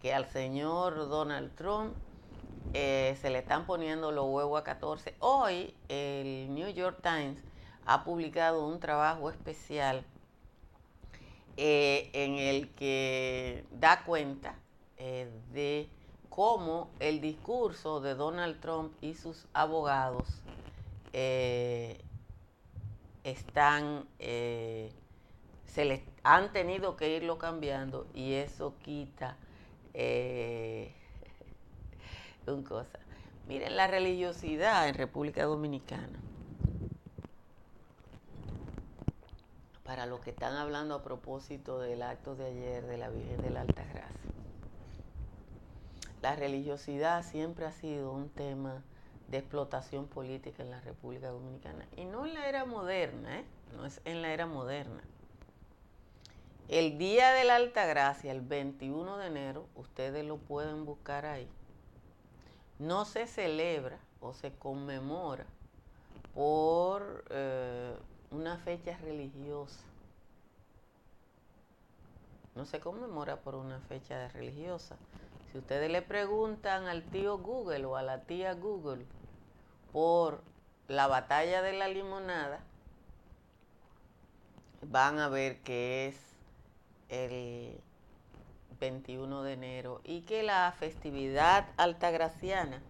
que 0.00 0.14
al 0.14 0.28
señor 0.30 1.08
Donald 1.08 1.54
Trump 1.56 1.94
eh, 2.72 3.16
se 3.20 3.30
le 3.30 3.38
están 3.38 3.66
poniendo 3.66 4.12
los 4.12 4.26
huevos 4.26 4.60
a 4.60 4.64
14. 4.64 5.14
Hoy 5.18 5.74
el 5.88 6.54
New 6.54 6.68
York 6.68 6.98
Times 7.02 7.42
ha 7.86 8.04
publicado 8.04 8.66
un 8.66 8.80
trabajo 8.80 9.30
especial 9.30 10.04
eh, 11.56 12.10
en 12.12 12.36
el 12.36 12.70
que 12.70 13.64
da 13.70 14.04
cuenta 14.04 14.56
eh, 14.96 15.30
de 15.52 15.88
cómo 16.34 16.88
el 16.98 17.20
discurso 17.20 18.00
de 18.00 18.16
Donald 18.16 18.60
Trump 18.60 18.92
y 19.00 19.14
sus 19.14 19.46
abogados 19.52 20.26
eh, 21.12 22.00
están, 23.22 24.04
eh, 24.18 24.90
se 25.64 25.84
les 25.84 26.02
han 26.24 26.52
tenido 26.52 26.96
que 26.96 27.16
irlo 27.16 27.38
cambiando 27.38 28.08
y 28.14 28.32
eso 28.32 28.74
quita 28.82 29.36
eh, 29.92 30.92
un 32.48 32.64
cosa. 32.64 32.98
Miren 33.46 33.76
la 33.76 33.86
religiosidad 33.86 34.88
en 34.88 34.96
República 34.96 35.44
Dominicana. 35.44 36.18
Para 39.84 40.06
los 40.06 40.18
que 40.18 40.30
están 40.30 40.56
hablando 40.56 40.96
a 40.96 41.04
propósito 41.04 41.78
del 41.78 42.02
acto 42.02 42.34
de 42.34 42.46
ayer 42.46 42.84
de 42.86 42.98
la 42.98 43.08
Virgen 43.08 43.40
de 43.40 43.50
la 43.50 43.60
Alta 43.60 43.84
Gracia 43.84 44.23
la 46.24 46.36
religiosidad 46.36 47.22
siempre 47.22 47.66
ha 47.66 47.72
sido 47.72 48.10
un 48.10 48.30
tema 48.30 48.82
de 49.28 49.36
explotación 49.36 50.06
política 50.06 50.62
en 50.62 50.70
la 50.70 50.80
República 50.80 51.28
Dominicana. 51.28 51.86
Y 51.98 52.06
no 52.06 52.24
en 52.24 52.32
la 52.32 52.48
era 52.48 52.64
moderna, 52.64 53.40
¿eh? 53.40 53.44
no 53.76 53.84
es 53.84 54.00
en 54.06 54.22
la 54.22 54.32
era 54.32 54.46
moderna. 54.46 55.02
El 56.68 56.96
Día 56.96 57.32
de 57.32 57.44
la 57.44 57.56
Alta 57.56 57.84
Gracia, 57.84 58.32
el 58.32 58.40
21 58.40 59.18
de 59.18 59.26
enero, 59.26 59.66
ustedes 59.74 60.24
lo 60.24 60.38
pueden 60.38 60.86
buscar 60.86 61.26
ahí. 61.26 61.46
No 62.78 63.04
se 63.04 63.26
celebra 63.26 63.98
o 64.22 64.32
se 64.32 64.50
conmemora 64.50 65.44
por 66.32 67.26
eh, 67.28 67.94
una 68.30 68.56
fecha 68.56 68.96
religiosa. 68.96 69.84
No 72.54 72.64
se 72.64 72.80
conmemora 72.80 73.36
por 73.36 73.56
una 73.56 73.78
fecha 73.80 74.26
religiosa, 74.28 74.96
si 75.54 75.58
ustedes 75.58 75.88
le 75.88 76.02
preguntan 76.02 76.88
al 76.88 77.04
tío 77.04 77.38
Google 77.38 77.84
o 77.84 77.94
a 77.94 78.02
la 78.02 78.22
tía 78.22 78.54
Google 78.54 79.06
por 79.92 80.42
la 80.88 81.06
batalla 81.06 81.62
de 81.62 81.72
la 81.74 81.86
limonada, 81.86 82.58
van 84.82 85.20
a 85.20 85.28
ver 85.28 85.60
que 85.60 86.08
es 86.08 86.16
el 87.08 87.78
21 88.80 89.44
de 89.44 89.52
enero 89.52 90.00
y 90.02 90.22
que 90.22 90.42
la 90.42 90.74
festividad 90.76 91.68
altagraciana, 91.76 92.82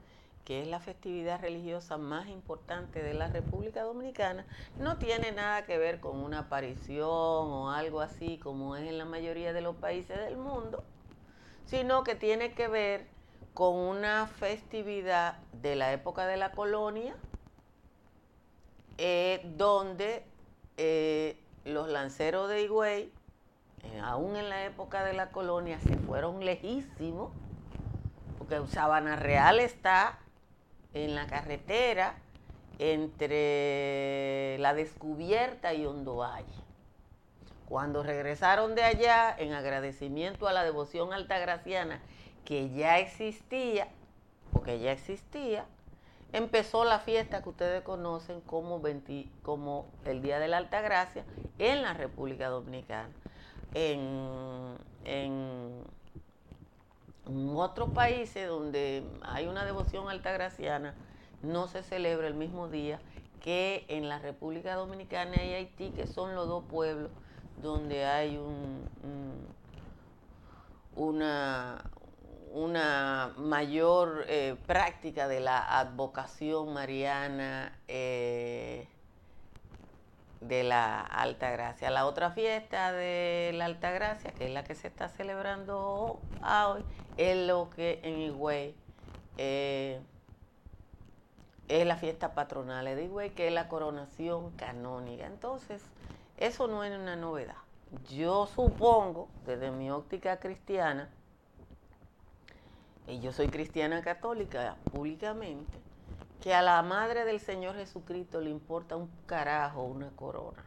que 0.47 0.63
es 0.63 0.67
la 0.67 0.81
festividad 0.81 1.43
religiosa 1.43 1.99
más 1.99 2.29
importante 2.29 3.03
de 3.03 3.13
la 3.13 3.29
República 3.29 3.83
Dominicana, 3.83 4.47
no 4.79 4.97
tiene 4.97 5.33
nada 5.33 5.67
que 5.67 5.77
ver 5.77 6.01
con 6.01 6.17
una 6.17 6.39
aparición 6.39 7.05
o 7.07 7.71
algo 7.73 8.01
así 8.01 8.39
como 8.39 8.75
es 8.75 8.89
en 8.89 8.97
la 8.97 9.05
mayoría 9.05 9.53
de 9.53 9.61
los 9.61 9.77
países 9.77 10.17
del 10.17 10.39
mundo, 10.39 10.83
sino 11.67 12.05
que 12.05 12.15
tiene 12.15 12.53
que 12.53 12.69
ver 12.69 13.07
con 13.55 13.77
una 13.77 14.27
festividad 14.27 15.39
de 15.53 15.77
la 15.77 15.93
época 15.93 16.27
de 16.27 16.37
la 16.37 16.51
colonia, 16.51 17.15
eh, 18.99 19.41
donde 19.57 20.25
eh, 20.77 21.39
los 21.65 21.89
lanceros 21.89 22.49
de 22.49 22.63
Higüey, 22.63 23.13
eh, 23.83 24.01
aún 24.03 24.37
en 24.37 24.49
la 24.49 24.65
época 24.65 25.05
de 25.05 25.13
la 25.13 25.31
colonia, 25.31 25.79
se 25.81 25.97
fueron 25.97 26.45
lejísimos, 26.45 27.31
porque 28.39 28.61
Sabana 28.67 29.17
Real 29.17 29.61
está 29.61 30.19
en 30.93 31.15
la 31.15 31.27
carretera 31.27 32.17
entre 32.79 34.59
la 34.59 34.75
descubierta 34.75 35.75
y 35.75 35.87
Hondo 35.87 36.25
cuando 37.69 38.03
regresaron 38.03 38.75
de 38.75 38.83
allá, 38.83 39.35
en 39.39 39.53
agradecimiento 39.53 40.49
a 40.49 40.53
la 40.53 40.65
devoción 40.65 41.13
altagraciana 41.13 42.01
que 42.45 42.71
ya 42.71 42.99
existía, 42.99 43.89
porque 44.53 44.79
ya 44.79 44.93
existía, 44.93 45.65
empezó 46.33 46.85
la 46.85 46.99
fiesta 46.99 47.43
que 47.43 47.49
ustedes 47.49 47.83
conocen 47.83 48.41
como, 48.43 48.81
el 50.05 50.23
Día 50.23 50.39
de 50.39 50.49
la 50.49 50.59
Altagracia 50.59 51.25
en 51.59 51.83
la 51.83 51.95
República 51.95 52.49
Dominicana. 52.49 53.11
En, 53.73 54.77
en, 55.05 55.83
otros 57.57 57.89
países 57.91 58.47
donde 58.47 59.03
hay 59.23 59.47
una 59.47 59.65
devoción 59.65 60.11
altagraciana, 60.11 60.95
no 61.43 61.69
se 61.69 61.83
celebra 61.83 62.27
el 62.27 62.35
mismo 62.35 62.69
día 62.69 63.01
que 63.41 63.87
en 63.89 64.09
la 64.09 64.19
República 64.19 64.75
Dominicana 64.75 65.43
y 65.43 65.55
Haití, 65.55 65.91
que 65.91 66.07
son 66.07 66.35
los 66.35 66.49
dos 66.49 66.65
pueblos 66.65 67.11
donde 67.63 68.05
hay 68.05 68.37
un, 68.37 68.89
una, 70.97 71.85
una 72.53 73.33
mayor 73.37 74.25
eh, 74.29 74.57
práctica 74.67 75.29
de 75.29 75.41
la 75.41 75.79
advocación 75.79 76.73
mariana 76.73 77.77
eh, 77.89 78.87
de 80.41 80.63
la 80.63 81.01
Alta 81.01 81.51
Gracia. 81.51 81.91
La 81.91 82.07
otra 82.07 82.31
fiesta 82.31 82.93
de 82.93 83.53
la 83.55 83.65
Alta 83.65 83.91
Gracia, 83.91 84.33
que 84.33 84.47
es 84.47 84.53
la 84.53 84.65
que 84.65 84.75
se 84.75 84.89
está 84.89 85.09
celebrando 85.09 86.21
hoy, 86.43 86.85
es 87.17 87.37
lo 87.47 87.71
que 87.71 88.01
en 88.03 88.19
Higüey 88.21 88.75
eh, 89.39 90.01
es 91.69 91.87
la 91.87 91.97
fiesta 91.97 92.35
patronal 92.35 92.85
de 92.85 93.05
Higüey, 93.05 93.31
que 93.31 93.49
es 93.49 93.53
la 93.53 93.69
coronación 93.69 94.51
canónica. 94.53 95.27
Entonces, 95.27 95.83
eso 96.37 96.67
no 96.67 96.85
es 96.85 96.97
una 96.99 97.17
novedad. 97.17 97.57
Yo 98.11 98.47
supongo, 98.47 99.29
desde 99.47 99.71
mi 99.71 99.91
óptica 99.91 100.41
cristiana, 100.41 101.09
y 103.07 103.21
yo 103.21 103.33
soy 103.33 103.49
cristiana 103.49 104.03
católica 104.03 104.77
públicamente, 104.91 105.79
que 106.41 106.55
a 106.55 106.63
la 106.63 106.83
madre 106.83 107.25
del 107.25 107.41
Señor 107.41 107.77
Jesucristo 107.77 108.41
le 108.41 108.51
importa 108.51 108.97
un 108.97 109.11
carajo 109.27 109.83
una 109.85 110.11
corona 110.11 110.65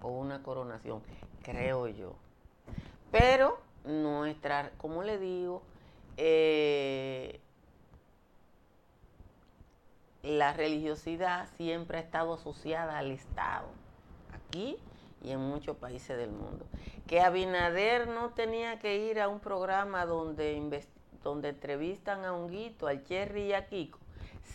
o 0.00 0.08
una 0.08 0.42
coronación, 0.42 1.02
creo 1.42 1.88
yo. 1.88 2.16
Pero 3.10 3.58
nuestra, 3.84 4.70
como 4.78 5.02
le 5.02 5.18
digo, 5.18 5.62
eh, 6.16 7.40
la 10.22 10.52
religiosidad 10.52 11.48
siempre 11.56 11.98
ha 11.98 12.00
estado 12.00 12.34
asociada 12.34 12.98
al 12.98 13.10
Estado, 13.10 13.68
aquí 14.48 14.76
y 15.22 15.30
en 15.30 15.40
muchos 15.40 15.76
países 15.76 16.16
del 16.16 16.30
mundo. 16.30 16.66
Que 17.06 17.20
Abinader 17.20 18.08
no 18.08 18.30
tenía 18.30 18.78
que 18.78 18.96
ir 18.96 19.20
a 19.20 19.28
un 19.28 19.40
programa 19.40 20.06
donde, 20.06 20.84
donde 21.22 21.50
entrevistan 21.50 22.24
a 22.24 22.34
Honguito, 22.34 22.86
al 22.86 23.04
Cherry 23.04 23.42
y 23.42 23.52
a 23.52 23.66
Kiko 23.66 23.98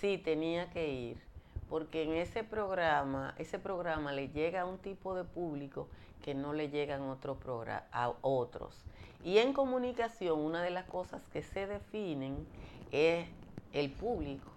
sí 0.04 0.18
tenía 0.18 0.70
que 0.70 0.90
ir, 0.90 1.18
porque 1.70 2.04
en 2.04 2.12
ese 2.14 2.44
programa, 2.44 3.34
ese 3.38 3.58
programa 3.58 4.12
le 4.12 4.28
llega 4.28 4.62
a 4.62 4.66
un 4.66 4.78
tipo 4.78 5.16
de 5.16 5.24
público 5.24 5.88
que 6.22 6.34
no 6.34 6.52
le 6.52 6.70
llegan 6.70 7.04
otro 7.04 7.38
a 7.94 8.14
otros. 8.22 8.84
Y 9.24 9.38
en 9.38 9.54
comunicación, 9.54 10.40
una 10.40 10.62
de 10.62 10.72
las 10.72 10.84
cosas 10.86 11.22
que 11.32 11.42
se 11.42 11.68
definen 11.68 12.46
es 12.92 13.28
el 13.72 13.92
público. 13.92 14.52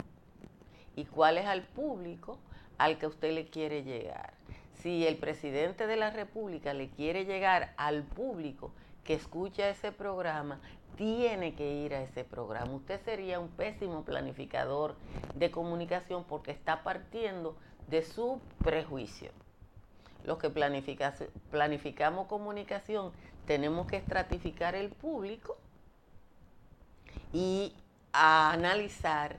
¿Y 0.97 1.05
cuál 1.05 1.39
es 1.39 1.47
al 1.47 1.63
público 1.63 2.39
al 2.77 2.99
que 2.99 3.07
usted 3.07 3.33
le 3.33 3.49
quiere 3.49 3.85
llegar? 3.85 4.36
Si 4.87 5.05
el 5.05 5.17
presidente 5.17 5.89
de 5.89 5.97
la 5.97 6.11
República 6.11 6.73
le 6.73 6.91
quiere 6.91 7.25
llegar 7.25 7.75
al 7.77 8.05
público 8.05 8.71
que 9.03 9.15
escucha 9.15 9.69
ese 9.69 9.91
programa, 9.91 10.61
tiene 10.95 11.57
que 11.57 11.83
ir 11.83 11.93
a 11.93 12.03
ese 12.03 12.23
programa. 12.23 12.71
Usted 12.71 13.01
sería 13.05 13.41
un 13.41 13.49
pésimo 13.49 14.05
planificador 14.05 14.95
de 15.35 15.51
comunicación 15.51 16.23
porque 16.23 16.53
está 16.53 16.85
partiendo 16.85 17.57
de 17.89 18.05
su 18.05 18.41
prejuicio. 18.63 19.33
Los 20.23 20.39
que 20.39 20.51
planificamos 20.51 22.29
comunicación 22.29 23.11
tenemos 23.45 23.89
que 23.89 23.97
estratificar 23.97 24.77
el 24.77 24.91
público 24.91 25.57
y 27.33 27.75
analizar 28.13 29.37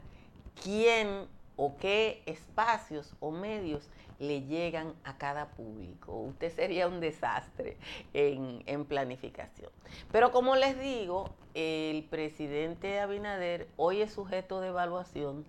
quién 0.62 1.26
o 1.58 1.76
qué 1.78 2.22
espacios 2.26 3.14
o 3.20 3.32
medios 3.32 3.90
le 4.20 4.44
llegan 4.44 4.94
a 5.04 5.18
cada 5.18 5.50
público. 5.50 6.14
Usted 6.14 6.52
sería 6.52 6.88
un 6.88 7.00
desastre 7.00 7.78
en, 8.14 8.86
planificación. 8.86 9.72
Pero 10.12 10.32
como 10.32 10.56
les 10.56 10.80
digo, 10.80 11.30
el 11.54 12.04
presidente 12.06 13.00
Abinader 13.00 13.68
hoy 13.76 14.02
es 14.02 14.14
sujeto 14.14 14.62
de 14.62 14.70
evaluación 14.70 15.46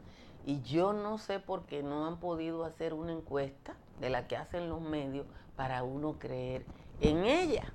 y 0.46 0.62
yo 0.62 0.92
no 0.92 1.18
sé 1.18 1.40
por 1.40 1.64
qué 1.64 1.82
no 1.82 2.06
han 2.06 2.18
podido 2.18 2.64
hacer 2.64 2.94
una 2.94 3.12
encuesta 3.12 3.74
de 4.00 4.10
la 4.10 4.26
que 4.26 4.36
hacen 4.36 4.68
los 4.68 4.80
medios 4.80 5.26
para 5.56 5.82
uno 5.82 6.18
creer 6.18 6.64
en 7.00 7.24
ella. 7.24 7.72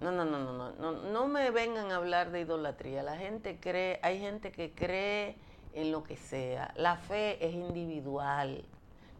No, 0.00 0.10
no, 0.10 0.24
no, 0.24 0.38
no, 0.38 0.52
no, 0.52 0.72
no, 0.72 0.92
no 0.92 1.28
me 1.28 1.50
vengan 1.50 1.92
a 1.92 1.96
hablar 1.96 2.32
de 2.32 2.40
idolatría. 2.40 3.04
La 3.04 3.16
gente 3.16 3.58
cree, 3.60 4.00
hay 4.02 4.18
gente 4.18 4.50
que 4.50 4.72
cree 4.72 5.36
en 5.74 5.92
lo 5.92 6.02
que 6.02 6.16
sea. 6.16 6.72
La 6.76 6.96
fe 6.96 7.44
es 7.44 7.54
individual 7.54 8.64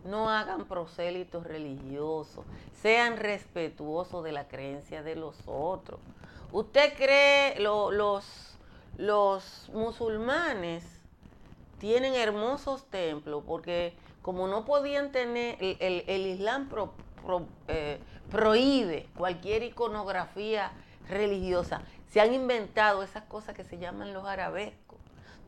no 0.04 0.28
hagan 0.30 0.64
prosélitos 0.64 1.44
religiosos, 1.44 2.44
sean 2.80 3.16
respetuosos 3.16 4.24
de 4.24 4.32
la 4.32 4.48
creencia 4.48 5.02
de 5.02 5.16
los 5.16 5.36
otros. 5.46 6.00
¿Usted 6.50 6.94
cree 6.96 7.58
los, 7.60 8.56
los 8.96 9.70
musulmanes 9.72 10.84
tienen 11.78 12.14
hermosos 12.14 12.84
templos 12.86 13.42
porque 13.46 13.94
como 14.22 14.46
no 14.46 14.64
podían 14.64 15.10
tener, 15.12 15.56
el, 15.60 16.26
Islam 16.26 16.68
eh, 17.68 17.98
prohíbe 18.30 19.08
cualquier 19.16 19.64
iconografía 19.64 20.72
religiosa, 21.08 21.82
se 22.08 22.20
han 22.20 22.32
inventado 22.32 23.02
esas 23.02 23.24
cosas 23.24 23.56
que 23.56 23.64
se 23.64 23.78
llaman 23.78 24.12
los 24.12 24.24
arabescos. 24.24 24.81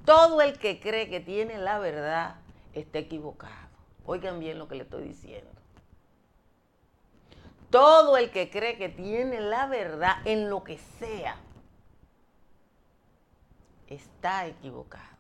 Todo 0.04 0.42
el 0.42 0.58
que 0.58 0.80
cree 0.80 1.08
que 1.08 1.20
tiene 1.20 1.58
la 1.58 1.78
verdad 1.78 2.36
está 2.74 2.98
equivocado. 2.98 3.68
Oigan 4.06 4.38
bien 4.38 4.58
lo 4.58 4.68
que 4.68 4.74
le 4.74 4.82
estoy 4.82 5.04
diciendo. 5.04 5.50
Todo 7.70 8.16
el 8.16 8.30
que 8.30 8.50
cree 8.50 8.76
que 8.76 8.88
tiene 8.88 9.40
la 9.40 9.66
verdad 9.66 10.16
en 10.24 10.48
lo 10.50 10.62
que 10.62 10.78
sea, 10.98 11.36
está 13.88 14.46
equivocado. 14.46 15.14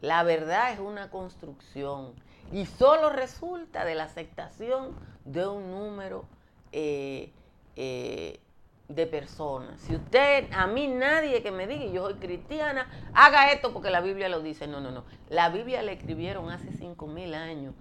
La 0.00 0.22
verdad 0.22 0.72
es 0.72 0.78
una 0.78 1.10
construcción 1.10 2.14
y 2.52 2.66
solo 2.66 3.10
resulta 3.10 3.84
de 3.84 3.94
la 3.94 4.04
aceptación 4.04 4.96
de 5.24 5.46
un 5.46 5.70
número 5.70 6.26
eh, 6.72 7.32
eh, 7.76 8.40
de 8.94 9.06
personas. 9.06 9.80
Si 9.80 9.94
usted, 9.94 10.50
a 10.52 10.66
mí 10.66 10.88
nadie 10.88 11.42
que 11.42 11.50
me 11.50 11.66
diga, 11.66 11.86
yo 11.86 12.04
soy 12.04 12.14
cristiana, 12.14 12.88
haga 13.14 13.52
esto 13.52 13.72
porque 13.72 13.90
la 13.90 14.00
Biblia 14.00 14.28
lo 14.28 14.40
dice. 14.40 14.66
No, 14.66 14.80
no, 14.80 14.90
no. 14.90 15.04
La 15.28 15.48
Biblia 15.48 15.82
la 15.82 15.92
escribieron 15.92 16.50
hace 16.50 16.72
5 16.72 17.06
mil 17.06 17.34
años. 17.34 17.74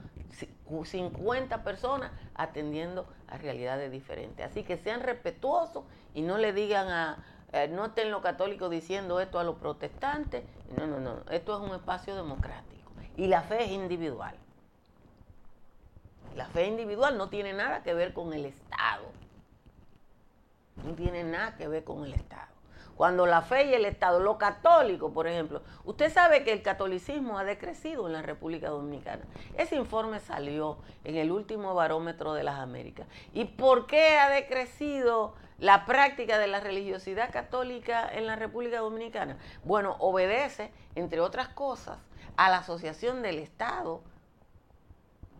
50 0.85 1.63
personas 1.63 2.11
atendiendo 2.35 3.05
a 3.27 3.37
realidades 3.37 3.91
diferentes. 3.91 4.45
Así 4.45 4.63
que 4.63 4.77
sean 4.77 5.01
respetuosos 5.01 5.83
y 6.13 6.21
no 6.21 6.37
le 6.37 6.53
digan 6.53 6.87
a, 6.87 7.23
eh, 7.51 7.67
no 7.67 7.87
estén 7.87 8.11
los 8.11 8.21
católicos 8.21 8.71
diciendo 8.71 9.19
esto 9.19 9.39
a 9.39 9.43
los 9.43 9.57
protestantes. 9.57 10.43
No, 10.77 10.87
no, 10.87 10.99
no. 10.99 11.17
Esto 11.29 11.57
es 11.57 11.69
un 11.69 11.75
espacio 11.75 12.15
democrático. 12.15 12.91
Y 13.17 13.27
la 13.27 13.41
fe 13.41 13.65
es 13.65 13.71
individual. 13.71 14.35
La 16.35 16.45
fe 16.45 16.67
individual 16.67 17.17
no 17.17 17.27
tiene 17.29 17.51
nada 17.53 17.83
que 17.83 17.93
ver 17.93 18.13
con 18.13 18.33
el 18.33 18.45
Estado. 18.45 19.20
No 20.75 20.93
tiene 20.93 21.23
nada 21.23 21.55
que 21.55 21.67
ver 21.67 21.83
con 21.83 22.03
el 22.05 22.13
Estado. 22.13 22.51
Cuando 22.95 23.25
la 23.25 23.41
fe 23.41 23.65
y 23.65 23.73
el 23.73 23.85
Estado, 23.85 24.19
lo 24.19 24.37
católico, 24.37 25.11
por 25.11 25.27
ejemplo, 25.27 25.63
usted 25.85 26.13
sabe 26.13 26.43
que 26.43 26.51
el 26.51 26.61
catolicismo 26.61 27.39
ha 27.39 27.43
decrecido 27.43 28.05
en 28.05 28.13
la 28.13 28.21
República 28.21 28.69
Dominicana. 28.69 29.23
Ese 29.57 29.75
informe 29.75 30.19
salió 30.19 30.77
en 31.03 31.15
el 31.15 31.31
último 31.31 31.73
barómetro 31.73 32.33
de 32.33 32.43
las 32.43 32.59
Américas. 32.59 33.07
¿Y 33.33 33.45
por 33.45 33.87
qué 33.87 34.19
ha 34.19 34.29
decrecido 34.29 35.33
la 35.57 35.85
práctica 35.87 36.37
de 36.37 36.47
la 36.47 36.59
religiosidad 36.59 37.31
católica 37.31 38.07
en 38.07 38.27
la 38.27 38.35
República 38.35 38.81
Dominicana? 38.81 39.37
Bueno, 39.63 39.95
obedece, 39.99 40.71
entre 40.93 41.21
otras 41.21 41.47
cosas, 41.47 41.97
a 42.37 42.51
la 42.51 42.57
asociación 42.57 43.23
del 43.23 43.39
Estado 43.39 44.03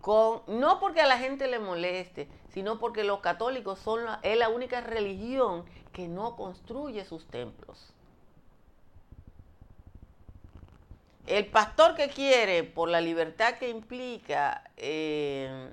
no 0.05 0.79
porque 0.79 1.01
a 1.01 1.07
la 1.07 1.17
gente 1.17 1.47
le 1.47 1.59
moleste, 1.59 2.27
sino 2.49 2.79
porque 2.79 3.03
los 3.03 3.19
católicos 3.19 3.79
son 3.79 4.05
la, 4.05 4.19
es 4.23 4.37
la 4.37 4.49
única 4.49 4.81
religión 4.81 5.65
que 5.93 6.07
no 6.07 6.35
construye 6.35 7.05
sus 7.05 7.27
templos. 7.27 7.93
El 11.27 11.45
pastor 11.45 11.95
que 11.95 12.09
quiere, 12.09 12.63
por 12.63 12.89
la 12.89 12.99
libertad 12.99 13.55
que 13.55 13.69
implica 13.69 14.63
eh, 14.75 15.71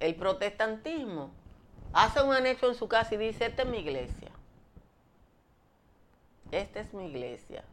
el 0.00 0.14
protestantismo, 0.16 1.30
hace 1.92 2.20
un 2.22 2.34
anexo 2.34 2.68
en 2.68 2.74
su 2.74 2.88
casa 2.88 3.14
y 3.14 3.18
dice, 3.18 3.46
esta 3.46 3.62
es 3.62 3.68
mi 3.68 3.78
iglesia. 3.78 4.30
Esta 6.50 6.80
es 6.80 6.92
mi 6.92 7.06
iglesia. 7.06 7.64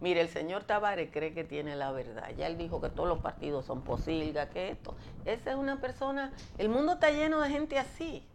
Mire, 0.00 0.22
el 0.22 0.28
señor 0.28 0.64
Tavares 0.64 1.10
cree 1.12 1.34
que 1.34 1.44
tiene 1.44 1.76
la 1.76 1.92
verdad. 1.92 2.30
Ya 2.36 2.46
él 2.46 2.56
dijo 2.56 2.80
que 2.80 2.88
todos 2.88 3.08
los 3.08 3.18
partidos 3.18 3.66
son 3.66 3.82
posilga, 3.82 4.48
que 4.48 4.70
esto. 4.70 4.94
Esa 5.24 5.50
es 5.50 5.56
una 5.56 5.80
persona, 5.80 6.32
el 6.58 6.68
mundo 6.68 6.94
está 6.94 7.10
lleno 7.10 7.40
de 7.40 7.50
gente 7.50 7.78
así, 7.78 8.26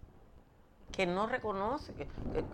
que 0.92 1.08
no 1.08 1.28
reconoce, 1.28 1.94
que, 1.94 2.08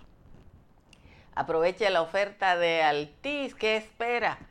Aproveche 1.37 1.89
la 1.89 2.03
oferta 2.03 2.57
de 2.57 2.83
Altis. 2.83 3.55
¿Qué 3.55 3.77
espera? 3.77 4.50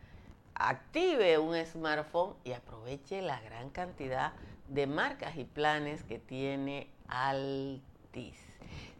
Active 0.59 1.39
un 1.39 1.55
smartphone 1.65 2.35
y 2.43 2.51
aproveche 2.51 3.21
la 3.21 3.39
gran 3.41 3.69
cantidad 3.69 4.33
de 4.67 4.85
marcas 4.85 5.37
y 5.37 5.45
planes 5.45 6.03
que 6.03 6.19
tiene 6.19 6.89
Altis. 7.07 8.35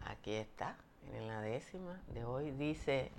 Aquí 0.05 0.33
está, 0.33 0.77
en 1.13 1.27
la 1.27 1.41
décima 1.41 1.99
de 2.13 2.23
hoy. 2.23 2.51
Dice 2.51 3.11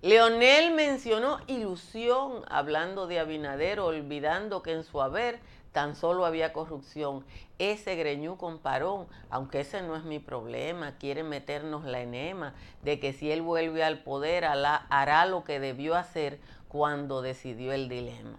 Leonel 0.00 0.70
mencionó 0.74 1.40
ilusión 1.48 2.44
hablando 2.48 3.08
de 3.08 3.18
Abinader, 3.18 3.80
olvidando 3.80 4.62
que 4.62 4.70
en 4.72 4.84
su 4.84 5.02
haber 5.02 5.40
tan 5.72 5.96
solo 5.96 6.24
había 6.24 6.52
corrupción. 6.52 7.24
Ese 7.58 7.96
greñú 7.96 8.36
comparó, 8.36 9.08
aunque 9.28 9.60
ese 9.60 9.82
no 9.82 9.96
es 9.96 10.04
mi 10.04 10.20
problema, 10.20 10.96
quiere 10.98 11.24
meternos 11.24 11.84
la 11.84 12.00
enema 12.00 12.54
de 12.84 13.00
que 13.00 13.12
si 13.12 13.32
él 13.32 13.42
vuelve 13.42 13.82
al 13.82 14.04
poder 14.04 14.44
hará 14.44 15.26
lo 15.26 15.42
que 15.42 15.58
debió 15.58 15.96
hacer 15.96 16.38
cuando 16.68 17.20
decidió 17.20 17.72
el 17.72 17.88
dilema. 17.88 18.38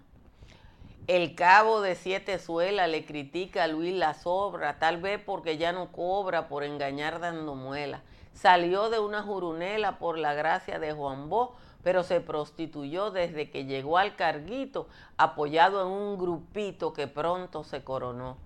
El 1.07 1.35
cabo 1.35 1.81
de 1.81 1.95
siete 1.95 2.39
suela 2.39 2.87
le 2.87 3.03
critica 3.03 3.65
a 3.65 3.67
Luis 3.67 3.93
la 3.93 4.13
sobra, 4.13 4.79
tal 4.79 5.01
vez 5.01 5.19
porque 5.21 5.57
ya 5.57 5.73
no 5.73 5.91
cobra 5.91 6.47
por 6.47 6.63
engañar 6.63 7.19
dando 7.19 7.53
muela 7.55 8.01
salió 8.33 8.89
de 8.89 8.99
una 8.99 9.21
jurunela 9.23 9.99
por 9.99 10.17
la 10.17 10.33
gracia 10.33 10.79
de 10.79 10.93
Juan 10.93 11.29
Bó, 11.29 11.55
pero 11.83 12.03
se 12.03 12.21
prostituyó 12.21 13.11
desde 13.11 13.49
que 13.49 13.65
llegó 13.65 13.97
al 13.97 14.15
carguito, 14.15 14.87
apoyado 15.17 15.81
en 15.81 15.87
un 15.87 16.17
grupito 16.17 16.93
que 16.93 17.07
pronto 17.07 17.63
se 17.63 17.83
coronó. 17.83 18.37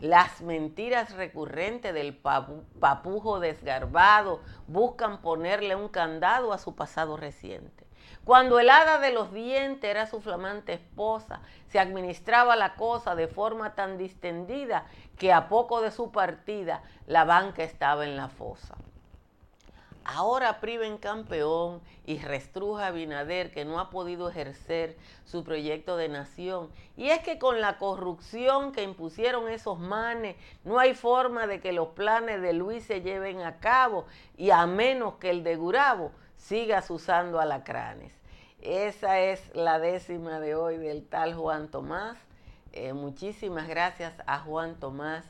Las 0.00 0.40
mentiras 0.40 1.14
recurrentes 1.14 1.92
del 1.92 2.16
papujo 2.16 3.38
desgarbado 3.38 4.40
buscan 4.66 5.20
ponerle 5.20 5.76
un 5.76 5.88
candado 5.88 6.54
a 6.54 6.58
su 6.58 6.74
pasado 6.74 7.18
reciente. 7.18 7.86
Cuando 8.24 8.60
el 8.60 8.70
hada 8.70 8.98
de 8.98 9.12
los 9.12 9.32
dientes 9.32 9.90
era 9.90 10.06
su 10.06 10.20
flamante 10.20 10.72
esposa, 10.72 11.40
se 11.68 11.78
administraba 11.78 12.56
la 12.56 12.76
cosa 12.76 13.14
de 13.14 13.28
forma 13.28 13.74
tan 13.74 13.98
distendida 13.98 14.86
que 15.18 15.32
a 15.32 15.48
poco 15.48 15.82
de 15.82 15.90
su 15.90 16.12
partida 16.12 16.82
la 17.06 17.24
banca 17.24 17.62
estaba 17.62 18.04
en 18.04 18.16
la 18.16 18.28
fosa. 18.28 18.76
Ahora 20.04 20.60
priven 20.60 20.96
campeón 20.96 21.80
y 22.06 22.18
restruja 22.18 22.86
a 22.86 22.90
Binader 22.90 23.52
que 23.52 23.64
no 23.64 23.78
ha 23.78 23.90
podido 23.90 24.28
ejercer 24.28 24.96
su 25.24 25.44
proyecto 25.44 25.96
de 25.96 26.08
nación. 26.08 26.70
Y 26.96 27.10
es 27.10 27.20
que 27.20 27.38
con 27.38 27.60
la 27.60 27.78
corrupción 27.78 28.72
que 28.72 28.82
impusieron 28.82 29.48
esos 29.48 29.78
manes, 29.78 30.36
no 30.64 30.78
hay 30.78 30.94
forma 30.94 31.46
de 31.46 31.60
que 31.60 31.72
los 31.72 31.88
planes 31.88 32.40
de 32.40 32.52
Luis 32.54 32.84
se 32.84 33.02
lleven 33.02 33.42
a 33.42 33.58
cabo 33.58 34.06
y 34.36 34.50
a 34.50 34.66
menos 34.66 35.14
que 35.16 35.30
el 35.30 35.44
de 35.44 35.56
Gurabo 35.56 36.12
sigas 36.36 36.90
usando 36.90 37.38
alacranes. 37.38 38.12
Esa 38.62 39.20
es 39.20 39.54
la 39.54 39.78
décima 39.78 40.40
de 40.40 40.54
hoy 40.54 40.76
del 40.78 41.06
tal 41.06 41.34
Juan 41.34 41.68
Tomás. 41.68 42.18
Eh, 42.72 42.92
muchísimas 42.94 43.68
gracias 43.68 44.14
a 44.26 44.38
Juan 44.38 44.76
Tomás 44.76 45.24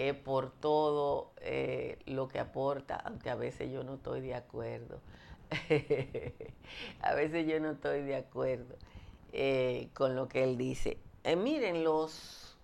eh, 0.00 0.14
por 0.14 0.52
todo 0.52 1.32
eh, 1.40 1.98
lo 2.06 2.28
que 2.28 2.38
aporta, 2.38 2.94
aunque 2.94 3.30
a 3.30 3.34
veces 3.34 3.72
yo 3.72 3.82
no 3.82 3.94
estoy 3.94 4.20
de 4.20 4.36
acuerdo. 4.36 5.00
a 7.02 7.14
veces 7.14 7.48
yo 7.48 7.58
no 7.58 7.72
estoy 7.72 8.02
de 8.02 8.14
acuerdo 8.14 8.76
eh, 9.32 9.88
con 9.94 10.14
lo 10.14 10.28
que 10.28 10.44
él 10.44 10.56
dice. 10.56 10.98
miren, 11.36 11.82
los, 11.82 12.56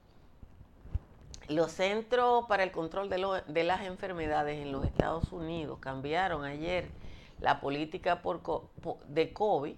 los 1.49 1.73
Centros 1.73 2.45
para 2.47 2.63
el 2.63 2.71
Control 2.71 3.11
de, 3.11 3.65
las 3.65 3.83
Enfermedades 3.83 4.61
en 4.61 4.71
los 4.71 4.85
Estados 4.85 5.33
Unidos 5.33 5.81
cambiaron 5.81 6.45
ayer 6.45 6.87
la 7.41 7.61
política 7.61 8.23
de 9.09 9.33
COVID 9.33 9.75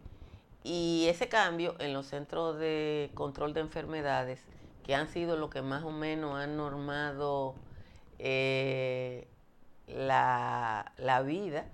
y 0.62 1.06
ese 1.08 1.30
cambio 1.30 1.74
en 1.78 1.94
los 1.94 2.04
Centros 2.04 2.58
de 2.58 3.10
Control 3.14 3.54
de 3.54 3.60
Enfermedades 3.60 4.44
que 4.86 4.94
han 4.94 5.08
sido 5.08 5.36
lo 5.36 5.50
que 5.50 5.62
más 5.62 5.82
o 5.82 5.90
menos 5.90 6.36
han 6.36 6.56
normado 6.56 7.56
eh, 8.20 9.26
la, 9.88 10.92
vida 11.26 11.66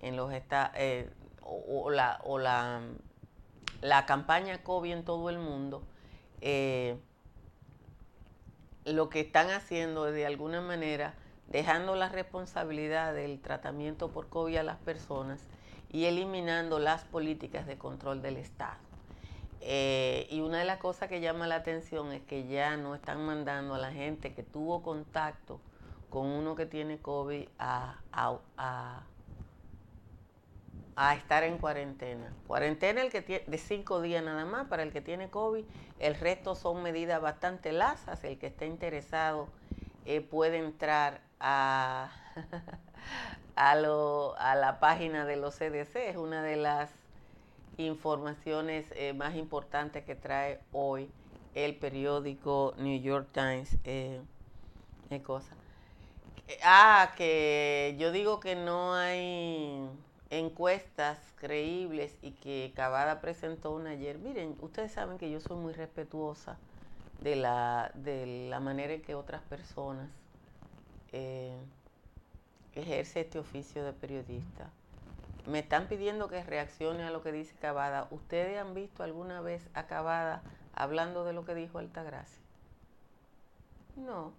en 0.00 0.14
los 0.14 0.32
estados, 0.32 0.70
eh, 0.76 1.10
o, 1.42 1.90
la, 1.90 2.20
o 2.22 2.38
la, 2.38 2.80
la, 3.80 4.06
campaña 4.06 4.62
COVID 4.62 4.92
en 4.92 5.04
todo 5.04 5.30
el 5.30 5.40
mundo, 5.40 5.82
eh, 6.42 6.96
lo 8.84 9.10
que 9.10 9.18
están 9.18 9.50
haciendo 9.50 10.06
es 10.06 10.14
de 10.14 10.26
alguna 10.26 10.60
manera 10.60 11.14
dejando 11.48 11.96
la 11.96 12.08
responsabilidad 12.08 13.12
del 13.14 13.40
tratamiento 13.40 14.12
por 14.12 14.28
COVID 14.28 14.58
a 14.58 14.62
las 14.62 14.78
personas 14.78 15.40
y 15.90 16.04
eliminando 16.04 16.78
las 16.78 17.02
políticas 17.02 17.66
de 17.66 17.76
control 17.76 18.22
del 18.22 18.36
Estado. 18.36 18.89
Eh, 19.60 20.26
y 20.30 20.40
una 20.40 20.58
de 20.58 20.64
las 20.64 20.78
cosas 20.78 21.08
que 21.08 21.20
llama 21.20 21.46
la 21.46 21.56
atención 21.56 22.12
es 22.12 22.22
que 22.22 22.46
ya 22.48 22.76
no 22.76 22.94
están 22.94 23.24
mandando 23.26 23.74
a 23.74 23.78
la 23.78 23.92
gente 23.92 24.32
que 24.32 24.42
tuvo 24.42 24.82
contacto 24.82 25.60
con 26.08 26.26
uno 26.26 26.54
que 26.56 26.66
tiene 26.66 26.98
COVID 26.98 27.46
a, 27.58 27.96
estar 31.14 31.44
en 31.44 31.58
cuarentena. 31.58 32.32
Cuarentena 32.46 33.02
el 33.02 33.10
que 33.10 33.22
tiene, 33.22 33.44
de 33.46 33.58
cinco 33.58 34.00
días 34.00 34.24
nada 34.24 34.44
más 34.44 34.66
para 34.66 34.82
el 34.82 34.92
que 34.92 35.00
tiene 35.00 35.30
COVID, 35.30 35.64
el 35.98 36.14
resto 36.14 36.54
son 36.54 36.82
medidas 36.82 37.20
bastante 37.20 37.72
lasas. 37.72 38.24
El 38.24 38.38
que 38.38 38.48
esté 38.48 38.66
interesado 38.66 39.48
eh, 40.04 40.20
puede 40.20 40.58
entrar 40.58 41.20
a 41.38 42.10
la 43.56 44.78
página 44.80 45.24
de 45.26 45.36
los 45.36 45.56
CDC, 45.56 45.96
es 45.96 46.16
una 46.16 46.42
de 46.42 46.56
las 46.56 46.99
informaciones 47.86 48.86
eh, 48.96 49.12
más 49.12 49.34
importantes 49.36 50.04
que 50.04 50.14
trae 50.14 50.60
hoy 50.72 51.10
el 51.54 51.76
periódico 51.76 52.74
New 52.78 53.00
York 53.00 53.28
Times. 53.32 53.76
Eh, 53.84 54.20
cosa. 55.24 55.54
Ah, 56.62 57.12
que 57.16 57.96
yo 57.98 58.12
digo 58.12 58.38
que 58.40 58.54
no 58.54 58.94
hay 58.94 59.88
encuestas 60.30 61.18
creíbles 61.36 62.16
y 62.22 62.32
que 62.32 62.72
Cavada 62.74 63.20
presentó 63.20 63.72
una 63.72 63.90
ayer. 63.90 64.18
Miren, 64.18 64.56
ustedes 64.60 64.92
saben 64.92 65.18
que 65.18 65.30
yo 65.30 65.40
soy 65.40 65.56
muy 65.56 65.72
respetuosa 65.72 66.56
de 67.20 67.36
la, 67.36 67.90
de 67.94 68.48
la 68.48 68.60
manera 68.60 68.94
en 68.94 69.02
que 69.02 69.14
otras 69.14 69.42
personas 69.42 70.08
eh, 71.12 71.56
ejercen 72.74 73.24
este 73.24 73.38
oficio 73.38 73.84
de 73.84 73.92
periodista. 73.92 74.70
Me 75.46 75.60
están 75.60 75.88
pidiendo 75.88 76.28
que 76.28 76.42
reaccione 76.42 77.04
a 77.04 77.10
lo 77.10 77.22
que 77.22 77.32
dice 77.32 77.54
Cavada. 77.60 78.08
¿Ustedes 78.10 78.58
han 78.58 78.74
visto 78.74 79.02
alguna 79.02 79.40
vez 79.40 79.68
a 79.74 79.86
Cavada 79.86 80.42
hablando 80.74 81.24
de 81.24 81.32
lo 81.32 81.44
que 81.44 81.54
dijo 81.54 81.78
Altagracia? 81.78 82.42
No. 83.96 84.32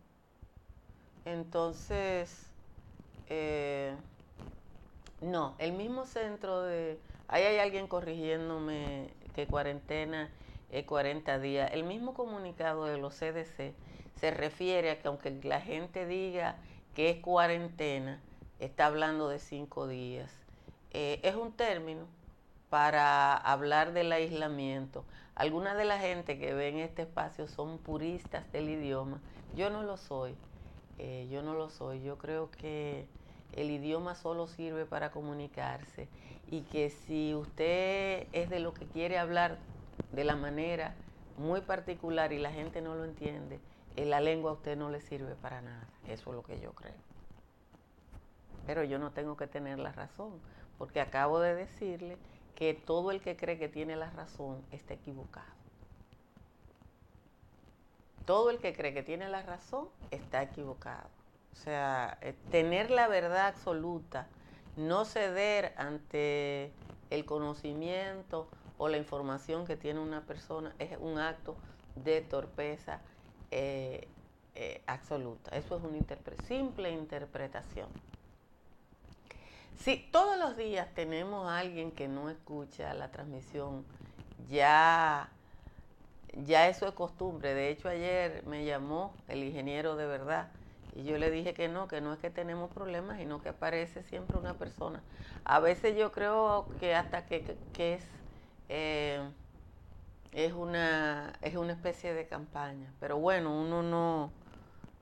Entonces, 1.25 2.47
eh, 3.29 3.95
no, 5.21 5.55
el 5.59 5.73
mismo 5.73 6.05
centro 6.05 6.61
de... 6.63 6.99
Ahí 7.27 7.43
hay 7.43 7.59
alguien 7.59 7.87
corrigiéndome 7.87 9.13
que 9.35 9.47
cuarentena 9.47 10.29
es 10.71 10.85
40 10.85 11.39
días. 11.39 11.71
El 11.73 11.83
mismo 11.83 12.13
comunicado 12.13 12.85
de 12.85 12.97
los 12.97 13.15
CDC 13.15 13.73
se 14.15 14.31
refiere 14.31 14.91
a 14.91 15.01
que 15.01 15.07
aunque 15.07 15.31
la 15.43 15.61
gente 15.61 16.05
diga 16.05 16.55
que 16.95 17.09
es 17.09 17.17
cuarentena, 17.21 18.19
está 18.59 18.87
hablando 18.87 19.29
de 19.29 19.39
cinco 19.39 19.87
días. 19.87 20.40
Eh, 20.93 21.19
es 21.23 21.35
un 21.35 21.51
término 21.53 22.05
para 22.69 23.35
hablar 23.35 23.93
del 23.93 24.11
aislamiento. 24.11 25.05
Algunas 25.35 25.77
de 25.77 25.85
la 25.85 25.99
gente 25.99 26.37
que 26.37 26.53
ve 26.53 26.69
en 26.69 26.77
este 26.77 27.03
espacio 27.03 27.47
son 27.47 27.77
puristas 27.77 28.49
del 28.51 28.69
idioma. 28.69 29.21
Yo 29.55 29.69
no 29.69 29.83
lo 29.83 29.97
soy. 29.97 30.35
Eh, 30.97 31.27
yo 31.31 31.41
no 31.41 31.53
lo 31.53 31.69
soy. 31.69 32.01
Yo 32.03 32.17
creo 32.17 32.51
que 32.51 33.07
el 33.53 33.69
idioma 33.69 34.15
solo 34.15 34.47
sirve 34.47 34.85
para 34.85 35.11
comunicarse 35.11 36.07
y 36.49 36.61
que 36.61 36.89
si 36.89 37.33
usted 37.33 38.27
es 38.33 38.49
de 38.49 38.59
lo 38.59 38.73
que 38.73 38.85
quiere 38.85 39.17
hablar 39.17 39.57
de 40.11 40.23
la 40.23 40.35
manera 40.35 40.95
muy 41.37 41.61
particular 41.61 42.33
y 42.33 42.39
la 42.39 42.51
gente 42.51 42.81
no 42.81 42.95
lo 42.95 43.05
entiende, 43.05 43.59
en 43.95 44.09
la 44.09 44.19
lengua 44.19 44.51
a 44.51 44.53
usted 44.53 44.77
no 44.77 44.89
le 44.89 45.01
sirve 45.01 45.35
para 45.35 45.61
nada. 45.61 45.87
Eso 46.07 46.29
es 46.29 46.35
lo 46.35 46.43
que 46.43 46.59
yo 46.59 46.73
creo. 46.73 46.93
Pero 48.65 48.83
yo 48.83 48.99
no 48.99 49.11
tengo 49.11 49.35
que 49.37 49.47
tener 49.47 49.79
la 49.79 49.91
razón, 49.91 50.39
porque 50.81 50.99
acabo 50.99 51.39
de 51.39 51.53
decirle 51.53 52.17
que 52.55 52.73
todo 52.73 53.11
el 53.11 53.21
que 53.21 53.37
cree 53.37 53.59
que 53.59 53.69
tiene 53.69 53.95
la 53.95 54.09
razón 54.09 54.65
está 54.71 54.95
equivocado. 54.95 55.53
Todo 58.25 58.49
el 58.49 58.57
que 58.57 58.73
cree 58.73 58.91
que 58.91 59.03
tiene 59.03 59.29
la 59.29 59.43
razón 59.43 59.89
está 60.09 60.41
equivocado. 60.41 61.07
O 61.53 61.55
sea, 61.55 62.17
eh, 62.21 62.33
tener 62.49 62.89
la 62.89 63.07
verdad 63.07 63.45
absoluta, 63.45 64.25
no 64.75 65.05
ceder 65.05 65.75
ante 65.77 66.71
el 67.11 67.25
conocimiento 67.25 68.47
o 68.79 68.87
la 68.87 68.97
información 68.97 69.67
que 69.67 69.77
tiene 69.77 69.99
una 69.99 70.21
persona 70.21 70.73
es 70.79 70.97
un 70.99 71.19
acto 71.19 71.57
de 71.93 72.21
torpeza 72.21 73.01
eh, 73.51 74.07
eh, 74.55 74.81
absoluta. 74.87 75.55
Eso 75.55 75.77
es 75.77 75.83
una 75.83 75.99
simple 76.47 76.89
interpretación. 76.89 78.10
Si 79.77 79.97
todos 80.11 80.37
los 80.37 80.57
días 80.57 80.87
tenemos 80.93 81.49
a 81.49 81.57
alguien 81.57 81.91
que 81.91 82.07
no 82.07 82.29
escucha 82.29 82.93
la 82.93 83.11
transmisión, 83.11 83.83
ya, 84.49 85.29
ya 86.45 86.67
eso 86.67 86.87
es 86.87 86.93
costumbre. 86.93 87.53
De 87.53 87.69
hecho, 87.69 87.89
ayer 87.89 88.43
me 88.45 88.65
llamó 88.65 89.13
el 89.27 89.43
ingeniero 89.43 89.95
de 89.95 90.05
verdad 90.05 90.49
y 90.95 91.03
yo 91.03 91.17
le 91.17 91.31
dije 91.31 91.53
que 91.53 91.67
no, 91.67 91.87
que 91.87 92.01
no 92.01 92.13
es 92.13 92.19
que 92.19 92.29
tenemos 92.29 92.69
problemas, 92.71 93.17
sino 93.17 93.41
que 93.41 93.49
aparece 93.49 94.03
siempre 94.03 94.37
una 94.37 94.53
persona. 94.53 95.01
A 95.45 95.59
veces 95.59 95.97
yo 95.97 96.11
creo 96.11 96.67
que 96.79 96.93
hasta 96.93 97.25
que 97.25 97.37
es 97.77 98.03
eh, 98.69 99.21
es, 100.31 100.53
una, 100.53 101.33
es 101.41 101.55
una 101.55 101.73
especie 101.73 102.13
de 102.13 102.27
campaña. 102.27 102.91
Pero 102.99 103.17
bueno, 103.17 103.53
uno 103.53 103.83
no, 103.83 104.31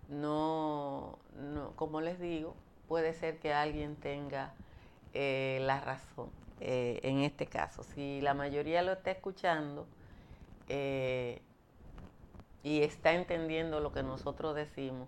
no, 0.09 1.19
no 1.35 1.71
como 1.75 2.01
les 2.01 2.19
digo, 2.19 2.55
puede 2.89 3.13
ser 3.13 3.39
que 3.39 3.53
alguien 3.53 3.95
tenga 3.95 4.51
eh, 5.13 5.59
la 5.61 5.79
razón 5.79 6.29
eh, 6.59 6.99
en 7.03 7.19
este 7.19 7.45
caso. 7.45 7.83
Si 7.83 8.19
la 8.19 8.33
mayoría 8.33 8.81
lo 8.81 8.91
está 8.91 9.11
escuchando 9.11 9.87
y 12.61 12.81
está 12.83 13.13
entendiendo 13.13 13.79
lo 13.79 13.91
que 13.91 14.03
nosotros 14.03 14.53
decimos, 14.55 15.07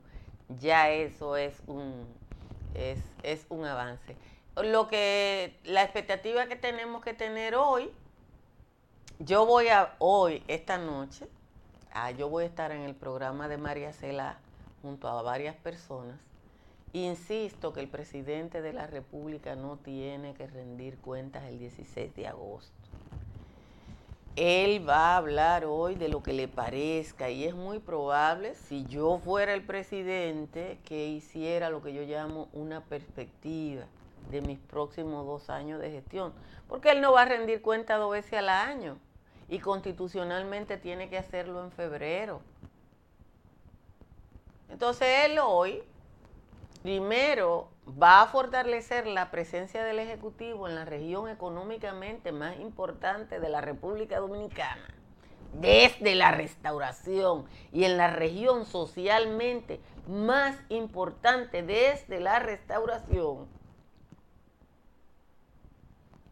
ya 0.59 0.89
eso 0.89 1.35
es 1.35 1.61
un, 1.67 2.07
es 2.73 3.45
un 3.49 3.65
avance. 3.65 4.15
Lo 4.55 4.87
que 4.87 5.59
la 5.65 5.83
expectativa 5.83 6.47
que 6.47 6.55
tenemos 6.55 7.03
que 7.03 7.13
tener 7.13 7.53
hoy 7.55 7.91
yo 9.23 9.45
voy 9.45 9.67
a 9.67 9.93
hoy, 9.99 10.43
esta 10.47 10.79
noche, 10.79 11.27
ah, 11.93 12.09
yo 12.09 12.27
voy 12.27 12.45
a 12.45 12.47
estar 12.47 12.71
en 12.71 12.81
el 12.81 12.95
programa 12.95 13.47
de 13.47 13.57
María 13.57 13.93
Cela 13.93 14.37
junto 14.81 15.07
a 15.07 15.21
varias 15.21 15.55
personas. 15.55 16.19
Insisto 16.93 17.71
que 17.71 17.79
el 17.79 17.87
presidente 17.87 18.61
de 18.61 18.73
la 18.73 18.85
República 18.85 19.55
no 19.55 19.77
tiene 19.77 20.33
que 20.33 20.47
rendir 20.47 20.97
cuentas 20.97 21.43
el 21.45 21.57
16 21.57 22.13
de 22.15 22.27
agosto. 22.27 22.73
Él 24.35 24.87
va 24.87 25.13
a 25.13 25.17
hablar 25.17 25.65
hoy 25.65 25.95
de 25.95 26.09
lo 26.09 26.23
que 26.23 26.33
le 26.33 26.47
parezca 26.47 27.29
y 27.29 27.43
es 27.43 27.53
muy 27.53 27.79
probable, 27.79 28.55
si 28.55 28.85
yo 28.85 29.19
fuera 29.19 29.53
el 29.53 29.63
presidente, 29.63 30.79
que 30.85 31.07
hiciera 31.07 31.69
lo 31.69 31.81
que 31.81 31.93
yo 31.93 32.03
llamo 32.03 32.47
una 32.53 32.81
perspectiva 32.81 33.85
de 34.29 34.41
mis 34.41 34.59
próximos 34.59 35.25
dos 35.25 35.49
años 35.49 35.81
de 35.81 35.91
gestión, 35.91 36.33
porque 36.69 36.91
él 36.91 37.01
no 37.01 37.11
va 37.11 37.23
a 37.23 37.25
rendir 37.25 37.61
cuentas 37.61 37.99
dos 37.99 38.11
veces 38.11 38.33
al 38.33 38.49
año 38.49 38.97
y 39.49 39.59
constitucionalmente 39.59 40.77
tiene 40.77 41.09
que 41.09 41.17
hacerlo 41.17 41.61
en 41.63 41.71
febrero. 41.71 42.41
Entonces 44.69 45.07
él 45.25 45.39
hoy, 45.39 45.83
primero, 46.81 47.69
va 48.01 48.21
a 48.21 48.27
fortalecer 48.27 49.07
la 49.07 49.31
presencia 49.31 49.83
del 49.83 49.99
Ejecutivo 49.99 50.67
en 50.67 50.75
la 50.75 50.85
región 50.85 51.29
económicamente 51.29 52.31
más 52.31 52.59
importante 52.59 53.39
de 53.39 53.49
la 53.49 53.61
República 53.61 54.19
Dominicana, 54.19 54.93
desde 55.53 56.15
la 56.15 56.31
restauración, 56.31 57.45
y 57.71 57.83
en 57.83 57.97
la 57.97 58.09
región 58.09 58.65
socialmente 58.65 59.79
más 60.07 60.57
importante 60.69 61.63
desde 61.63 62.19
la 62.19 62.39
restauración. 62.39 63.47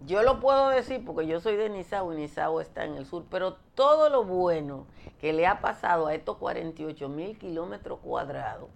Yo 0.05 0.23
lo 0.23 0.39
puedo 0.39 0.69
decir 0.69 1.03
porque 1.05 1.27
yo 1.27 1.41
soy 1.41 1.57
de 1.57 1.69
Nizao 1.69 2.13
y 2.13 2.15
Nizao 2.15 2.61
está 2.61 2.85
en 2.85 2.95
el 2.95 3.05
sur, 3.05 3.25
pero 3.29 3.57
todo 3.75 4.09
lo 4.09 4.23
bueno 4.23 4.87
que 5.19 5.33
le 5.33 5.45
ha 5.45 5.59
pasado 5.59 6.07
a 6.07 6.15
estos 6.15 6.37
48 6.37 7.09
mil 7.09 7.37
kilómetros 7.37 7.99
cuadrados 7.99 8.69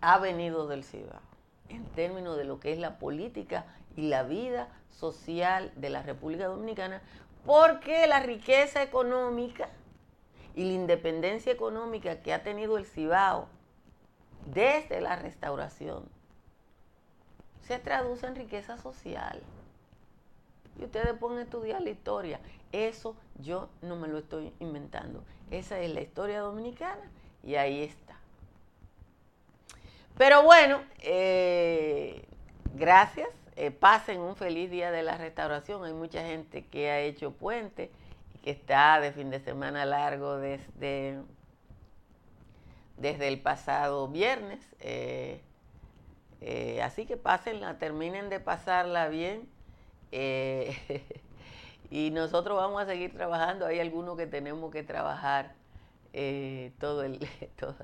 ha 0.00 0.18
venido 0.18 0.66
del 0.66 0.84
Cibao, 0.84 1.20
en 1.68 1.84
términos 1.86 2.36
de 2.36 2.44
lo 2.44 2.60
que 2.60 2.72
es 2.72 2.78
la 2.78 2.98
política 2.98 3.66
y 3.96 4.08
la 4.08 4.22
vida 4.22 4.68
social 4.90 5.72
de 5.76 5.90
la 5.90 6.02
República 6.02 6.46
Dominicana, 6.46 7.02
porque 7.44 8.06
la 8.06 8.20
riqueza 8.20 8.82
económica 8.82 9.68
y 10.54 10.64
la 10.64 10.72
independencia 10.72 11.52
económica 11.52 12.22
que 12.22 12.32
ha 12.32 12.42
tenido 12.42 12.78
el 12.78 12.86
Cibao 12.86 13.48
desde 14.46 15.00
la 15.00 15.16
restauración 15.16 16.04
se 17.62 17.78
traduce 17.78 18.26
en 18.26 18.36
riqueza 18.36 18.78
social. 18.78 19.42
Y 20.78 20.84
ustedes 20.84 21.14
pueden 21.18 21.40
estudiar 21.40 21.82
la 21.82 21.90
historia. 21.90 22.40
Eso 22.70 23.16
yo 23.38 23.68
no 23.82 23.96
me 23.96 24.08
lo 24.08 24.18
estoy 24.18 24.52
inventando. 24.60 25.24
Esa 25.50 25.80
es 25.80 25.92
la 25.92 26.00
historia 26.00 26.40
dominicana 26.40 27.10
y 27.42 27.56
ahí 27.56 27.82
está. 27.82 28.15
Pero 30.16 30.42
bueno, 30.42 30.80
eh, 31.00 32.24
gracias. 32.74 33.28
Eh, 33.56 33.70
pasen 33.70 34.20
un 34.20 34.34
feliz 34.36 34.70
día 34.70 34.90
de 34.90 35.02
la 35.02 35.18
restauración. 35.18 35.84
Hay 35.84 35.92
mucha 35.92 36.22
gente 36.24 36.64
que 36.66 36.90
ha 36.90 37.00
hecho 37.00 37.32
puente 37.32 37.90
y 38.34 38.38
que 38.38 38.50
está 38.50 38.98
de 39.00 39.12
fin 39.12 39.30
de 39.30 39.40
semana 39.40 39.84
largo 39.84 40.38
desde, 40.38 41.20
desde 42.96 43.28
el 43.28 43.40
pasado 43.40 44.08
viernes. 44.08 44.60
Eh, 44.80 45.42
así 46.82 47.04
que 47.06 47.16
pásenla, 47.16 47.78
terminen 47.78 48.30
de 48.30 48.40
pasarla 48.40 49.08
bien. 49.08 49.48
Y 51.88 52.10
nosotros 52.10 52.56
vamos 52.56 52.82
a 52.82 52.86
seguir 52.86 53.12
trabajando. 53.12 53.64
Hay 53.64 53.78
algunos 53.78 54.16
que 54.16 54.26
tenemos 54.26 54.72
que 54.72 54.82
trabajar 54.82 55.54
eh, 56.16 56.72
todo 56.80 57.02
el. 57.02 57.18
Todo. 57.56 57.76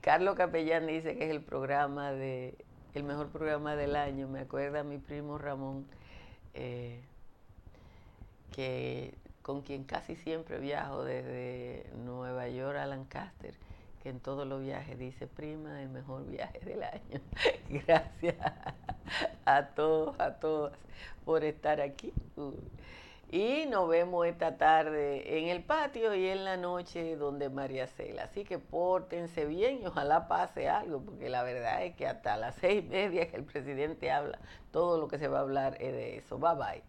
Carlos 0.00 0.36
Capellán 0.36 0.86
dice 0.86 1.16
que 1.16 1.24
es 1.24 1.30
el 1.30 1.42
programa 1.42 2.12
de. 2.12 2.54
el 2.94 3.04
mejor 3.04 3.28
programa 3.28 3.76
del 3.76 3.96
año. 3.96 4.28
Me 4.28 4.40
acuerda 4.40 4.80
a 4.80 4.84
mi 4.84 4.98
primo 4.98 5.38
Ramón, 5.38 5.86
que 8.52 9.14
con 9.42 9.62
quien 9.62 9.84
casi 9.84 10.16
siempre 10.16 10.58
viajo 10.58 11.04
desde 11.04 11.86
Nueva 12.04 12.48
York 12.48 12.76
a 12.76 12.86
Lancaster 12.86 13.54
en 14.08 14.20
todos 14.20 14.46
los 14.46 14.62
viajes 14.62 14.98
dice, 14.98 15.26
prima, 15.26 15.82
el 15.82 15.88
mejor 15.88 16.26
viaje 16.26 16.60
del 16.60 16.82
año. 16.82 17.20
Gracias 17.86 18.36
a 19.44 19.66
todos, 19.68 20.18
a 20.20 20.34
todas 20.34 20.72
por 21.24 21.44
estar 21.44 21.80
aquí. 21.80 22.12
Y 23.30 23.66
nos 23.66 23.88
vemos 23.88 24.24
esta 24.26 24.56
tarde 24.56 25.38
en 25.38 25.48
el 25.48 25.64
patio 25.64 26.14
y 26.14 26.28
en 26.28 26.44
la 26.44 26.56
noche 26.56 27.16
donde 27.16 27.50
María 27.50 27.88
Cela. 27.88 28.24
Así 28.24 28.44
que 28.44 28.58
pórtense 28.58 29.44
bien 29.46 29.80
y 29.82 29.86
ojalá 29.86 30.28
pase 30.28 30.68
algo, 30.68 31.00
porque 31.00 31.28
la 31.28 31.42
verdad 31.42 31.84
es 31.84 31.96
que 31.96 32.06
hasta 32.06 32.36
las 32.36 32.54
seis 32.60 32.84
y 32.84 32.88
media 32.88 33.28
que 33.28 33.36
el 33.36 33.44
presidente 33.44 34.12
habla, 34.12 34.38
todo 34.70 34.98
lo 34.98 35.08
que 35.08 35.18
se 35.18 35.26
va 35.26 35.38
a 35.38 35.42
hablar 35.42 35.76
es 35.80 35.92
de 35.92 36.18
eso. 36.18 36.38
Bye 36.38 36.54
bye. 36.54 36.82